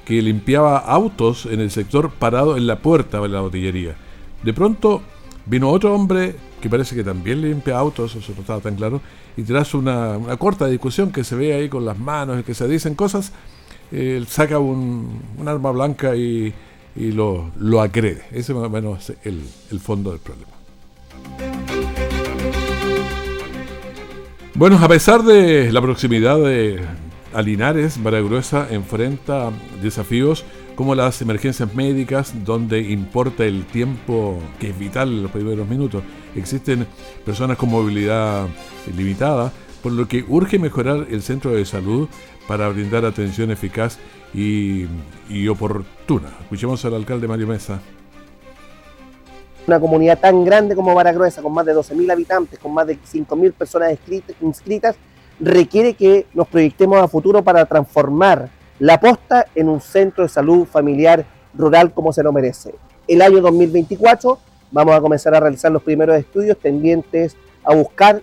que 0.04 0.20
limpiaba 0.22 0.78
autos 0.78 1.46
en 1.46 1.60
el 1.60 1.70
sector 1.70 2.10
parado 2.10 2.56
en 2.56 2.66
la 2.66 2.80
puerta 2.80 3.20
de 3.20 3.28
la 3.28 3.40
botillería. 3.40 3.96
De 4.42 4.52
pronto 4.52 5.02
vino 5.46 5.70
otro 5.70 5.94
hombre 5.94 6.34
que 6.60 6.68
parece 6.68 6.94
que 6.94 7.04
también 7.04 7.40
limpia 7.40 7.78
autos, 7.78 8.14
eso 8.14 8.32
no 8.34 8.40
estaba 8.40 8.60
tan 8.60 8.76
claro, 8.76 9.00
y 9.36 9.42
tras 9.42 9.74
una, 9.74 10.18
corta 10.38 10.66
discusión 10.66 11.10
que 11.10 11.24
se 11.24 11.34
ve 11.34 11.54
ahí 11.54 11.68
con 11.68 11.84
las 11.84 11.98
manos 11.98 12.40
y 12.40 12.42
que 12.42 12.54
se 12.54 12.68
dicen 12.68 12.94
cosas, 12.94 13.32
él 13.90 14.26
saca 14.28 14.58
un, 14.58 15.22
arma 15.46 15.70
blanca 15.70 16.14
y, 16.14 16.52
lo, 16.96 17.50
lo 17.58 17.80
acrede. 17.80 18.24
Ese 18.32 18.54
más 18.54 18.64
o 18.64 18.70
menos 18.70 19.12
el, 19.24 19.42
el 19.70 19.80
fondo 19.80 20.10
del 20.10 20.20
problema. 20.20 20.52
Bueno, 24.54 24.78
a 24.78 24.88
pesar 24.88 25.22
de 25.22 25.72
la 25.72 25.80
proximidad 25.80 26.38
de 26.38 26.80
a 27.32 27.42
Linares, 27.42 28.02
Baragruesa 28.02 28.66
enfrenta 28.70 29.50
desafíos 29.80 30.44
como 30.74 30.94
las 30.94 31.20
emergencias 31.22 31.74
médicas, 31.74 32.32
donde 32.44 32.80
importa 32.80 33.44
el 33.44 33.64
tiempo 33.66 34.38
que 34.58 34.70
es 34.70 34.78
vital 34.78 35.08
en 35.08 35.22
los 35.22 35.30
primeros 35.30 35.68
minutos. 35.68 36.02
Existen 36.34 36.86
personas 37.24 37.56
con 37.56 37.70
movilidad 37.70 38.48
limitada, 38.96 39.52
por 39.82 39.92
lo 39.92 40.08
que 40.08 40.24
urge 40.26 40.58
mejorar 40.58 41.06
el 41.10 41.22
centro 41.22 41.52
de 41.52 41.64
salud 41.64 42.08
para 42.48 42.68
brindar 42.68 43.04
atención 43.04 43.50
eficaz 43.50 43.98
y, 44.34 45.48
oportuna. 45.48 46.28
Escuchemos 46.42 46.84
al 46.84 46.94
alcalde 46.94 47.26
Mario 47.26 47.46
Mesa. 47.46 47.80
Una 49.66 49.78
comunidad 49.78 50.18
tan 50.18 50.44
grande 50.44 50.74
como 50.74 50.94
Baragruesa, 50.94 51.42
con 51.42 51.52
más 51.52 51.66
de 51.66 51.74
12.000 51.74 52.12
habitantes, 52.12 52.58
con 52.58 52.72
más 52.72 52.86
de 52.86 52.98
5.000 52.98 53.52
personas 53.52 53.96
inscritas, 54.40 54.96
requiere 55.38 55.94
que 55.94 56.26
nos 56.34 56.48
proyectemos 56.48 57.00
a 57.00 57.08
futuro 57.08 57.42
para 57.42 57.64
transformar 57.66 58.48
la 58.78 58.98
posta 58.98 59.46
en 59.54 59.68
un 59.68 59.80
centro 59.80 60.24
de 60.24 60.28
salud 60.28 60.66
familiar 60.66 61.24
rural 61.54 61.92
como 61.92 62.12
se 62.12 62.22
lo 62.22 62.32
merece. 62.32 62.74
El 63.06 63.22
año 63.22 63.40
2024 63.40 64.38
vamos 64.70 64.94
a 64.94 65.00
comenzar 65.00 65.34
a 65.34 65.40
realizar 65.40 65.70
los 65.70 65.82
primeros 65.82 66.16
estudios 66.16 66.58
tendientes 66.58 67.36
a 67.64 67.74
buscar, 67.74 68.22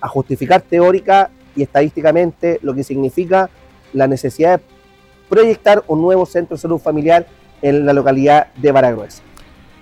a 0.00 0.08
justificar 0.08 0.62
teórica 0.62 1.30
y 1.54 1.62
estadísticamente 1.62 2.58
lo 2.62 2.74
que 2.74 2.82
significa 2.82 3.50
la 3.92 4.06
necesidad 4.06 4.58
de 4.58 4.64
proyectar 5.32 5.82
un 5.88 6.02
nuevo 6.02 6.26
centro 6.26 6.56
de 6.56 6.60
salud 6.60 6.78
familiar 6.78 7.26
en 7.62 7.86
la 7.86 7.94
localidad 7.94 8.48
de 8.54 8.70
Baragruesa. 8.70 9.22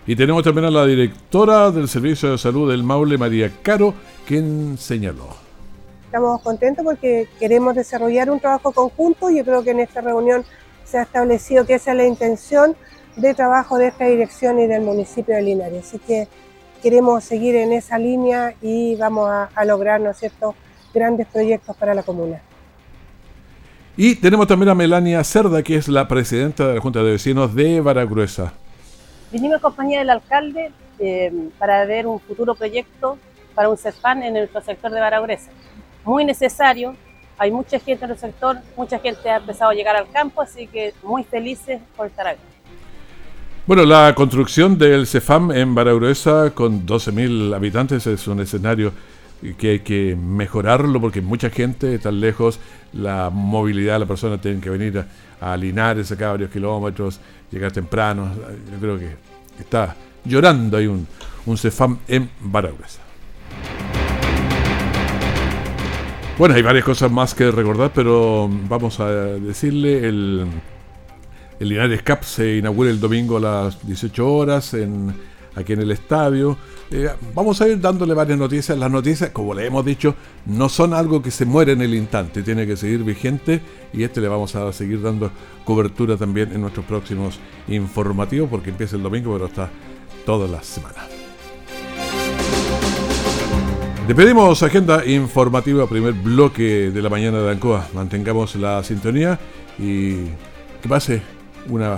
Y 0.06 0.14
tenemos 0.14 0.44
también 0.44 0.66
a 0.66 0.70
la 0.70 0.86
directora 0.86 1.72
del 1.72 1.88
Servicio 1.88 2.30
de 2.30 2.38
Salud 2.38 2.70
del 2.70 2.84
Maule, 2.84 3.18
María 3.18 3.50
Caro, 3.60 3.92
quien 4.28 4.78
señaló. 4.78 5.26
Estamos 6.04 6.40
contentos 6.42 6.84
porque 6.84 7.26
queremos 7.40 7.74
desarrollar 7.74 8.30
un 8.30 8.38
trabajo 8.38 8.70
conjunto. 8.70 9.28
Yo 9.28 9.44
creo 9.44 9.64
que 9.64 9.72
en 9.72 9.80
esta 9.80 10.00
reunión 10.00 10.44
se 10.84 10.98
ha 10.98 11.02
establecido 11.02 11.66
que 11.66 11.74
esa 11.74 11.90
es 11.90 11.96
la 11.96 12.06
intención 12.06 12.76
de 13.16 13.34
trabajo 13.34 13.76
de 13.76 13.88
esta 13.88 14.04
dirección 14.04 14.60
y 14.60 14.68
del 14.68 14.82
municipio 14.82 15.34
de 15.34 15.42
Linares. 15.42 15.84
Así 15.84 15.98
que 15.98 16.28
queremos 16.80 17.24
seguir 17.24 17.56
en 17.56 17.72
esa 17.72 17.98
línea 17.98 18.54
y 18.62 18.94
vamos 18.94 19.28
a, 19.28 19.64
lograr, 19.64 20.00
¿no 20.00 20.10
es 20.10 20.16
cierto?, 20.16 20.54
grandes 20.94 21.26
proyectos 21.26 21.76
para 21.76 21.92
la 21.92 22.04
comuna. 22.04 22.40
Y 23.96 24.14
tenemos 24.16 24.46
también 24.46 24.70
a 24.70 24.74
Melania 24.74 25.22
Cerda, 25.24 25.62
que 25.62 25.76
es 25.76 25.88
la 25.88 26.08
presidenta 26.08 26.68
de 26.68 26.74
la 26.76 26.80
Junta 26.80 27.02
de 27.02 27.12
Vecinos 27.12 27.54
de 27.54 27.80
Baragruesa. 27.80 28.52
Vinimos 29.32 29.56
en 29.56 29.62
compañía 29.62 29.98
del 29.98 30.10
alcalde 30.10 30.72
eh, 30.98 31.32
para 31.58 31.84
ver 31.84 32.06
un 32.06 32.20
futuro 32.20 32.54
proyecto 32.54 33.18
para 33.54 33.68
un 33.68 33.76
CESPAN 33.76 34.22
en 34.22 34.34
nuestro 34.34 34.60
sector 34.62 34.90
de 34.90 35.00
Baragruesa 35.00 35.50
muy 36.04 36.24
necesario. 36.24 36.94
Hay 37.38 37.50
mucha 37.50 37.78
gente 37.78 38.04
en 38.04 38.10
el 38.10 38.18
sector, 38.18 38.58
mucha 38.76 38.98
gente 38.98 39.28
ha 39.30 39.36
empezado 39.36 39.70
a 39.70 39.74
llegar 39.74 39.96
al 39.96 40.10
campo, 40.10 40.42
así 40.42 40.66
que 40.66 40.92
muy 41.02 41.24
felices 41.24 41.80
por 41.96 42.06
estar 42.06 42.26
aquí. 42.26 42.40
Bueno, 43.66 43.84
la 43.84 44.14
construcción 44.14 44.76
del 44.76 45.06
CEFAM 45.06 45.52
en 45.52 45.74
Baragruesa 45.74 46.50
con 46.54 46.86
12.000 46.86 47.54
habitantes 47.54 48.06
es 48.06 48.26
un 48.26 48.40
escenario 48.40 48.92
que 49.58 49.70
hay 49.70 49.78
que 49.80 50.16
mejorarlo 50.16 51.00
porque 51.00 51.20
mucha 51.20 51.50
gente 51.50 51.94
está 51.94 52.10
lejos, 52.10 52.60
la 52.92 53.30
movilidad 53.30 53.94
de 53.94 53.98
la 54.00 54.06
persona 54.06 54.40
tiene 54.40 54.60
que 54.60 54.70
venir 54.70 55.04
a, 55.40 55.56
Linares, 55.56 56.12
acá 56.12 56.32
varios 56.32 56.50
kilómetros, 56.50 57.20
llegar 57.50 57.72
temprano. 57.72 58.30
Yo 58.70 58.78
creo 58.78 58.98
que 58.98 59.10
está 59.58 59.96
llorando 60.24 60.76
ahí 60.76 60.86
un, 60.86 61.06
un 61.46 61.56
CEFAM 61.56 61.98
en 62.06 62.28
Baragruesa. 62.40 63.00
Bueno, 66.36 66.54
hay 66.54 66.62
varias 66.62 66.84
cosas 66.84 67.10
más 67.10 67.34
que 67.34 67.50
recordar, 67.50 67.90
pero 67.94 68.48
vamos 68.68 68.98
a 69.00 69.10
decirle, 69.10 70.08
el, 70.08 70.46
el 71.58 71.68
Linares 71.68 72.02
Cup 72.02 72.24
se 72.24 72.56
inaugura 72.56 72.90
el 72.90 72.98
domingo 72.98 73.36
a 73.36 73.40
las 73.40 73.86
18 73.86 74.34
horas 74.34 74.72
en, 74.74 75.14
aquí 75.54 75.72
en 75.72 75.80
el 75.80 75.90
estadio. 75.90 76.56
Eh, 76.90 77.08
vamos 77.34 77.60
a 77.60 77.68
ir 77.68 77.80
dándole 77.80 78.14
varias 78.14 78.38
noticias. 78.38 78.76
Las 78.76 78.90
noticias, 78.90 79.30
como 79.30 79.54
le 79.54 79.66
hemos 79.66 79.84
dicho, 79.84 80.14
no 80.46 80.68
son 80.68 80.94
algo 80.94 81.22
que 81.22 81.30
se 81.30 81.44
muere 81.44 81.72
en 81.72 81.82
el 81.82 81.94
instante, 81.94 82.42
tiene 82.42 82.66
que 82.66 82.76
seguir 82.76 83.04
vigente 83.04 83.60
y 83.92 84.02
este 84.02 84.20
le 84.20 84.28
vamos 84.28 84.54
a 84.56 84.72
seguir 84.72 85.00
dando 85.02 85.30
cobertura 85.64 86.16
también 86.16 86.52
en 86.52 86.60
nuestros 86.60 86.84
próximos 86.86 87.38
informativos 87.68 88.48
porque 88.48 88.70
empieza 88.70 88.96
el 88.96 89.02
domingo, 89.02 89.32
pero 89.32 89.46
está 89.46 89.70
toda 90.24 90.48
la 90.48 90.62
semana. 90.62 91.06
Le 94.08 94.14
pedimos 94.16 94.60
agenda 94.64 95.06
informativa, 95.06 95.86
primer 95.86 96.14
bloque 96.14 96.90
de 96.90 97.00
la 97.00 97.08
mañana 97.08 97.38
de 97.38 97.52
Ancoa. 97.52 97.86
Mantengamos 97.94 98.56
la 98.56 98.82
sintonía 98.82 99.38
y 99.78 100.24
que 100.82 100.88
pase 100.88 101.22
una, 101.68 101.96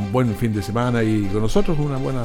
un 0.00 0.10
buen 0.10 0.34
fin 0.34 0.52
de 0.52 0.62
semana 0.62 1.04
y 1.04 1.26
con 1.26 1.42
nosotros 1.42 1.78
una 1.78 1.96
buena 1.96 2.24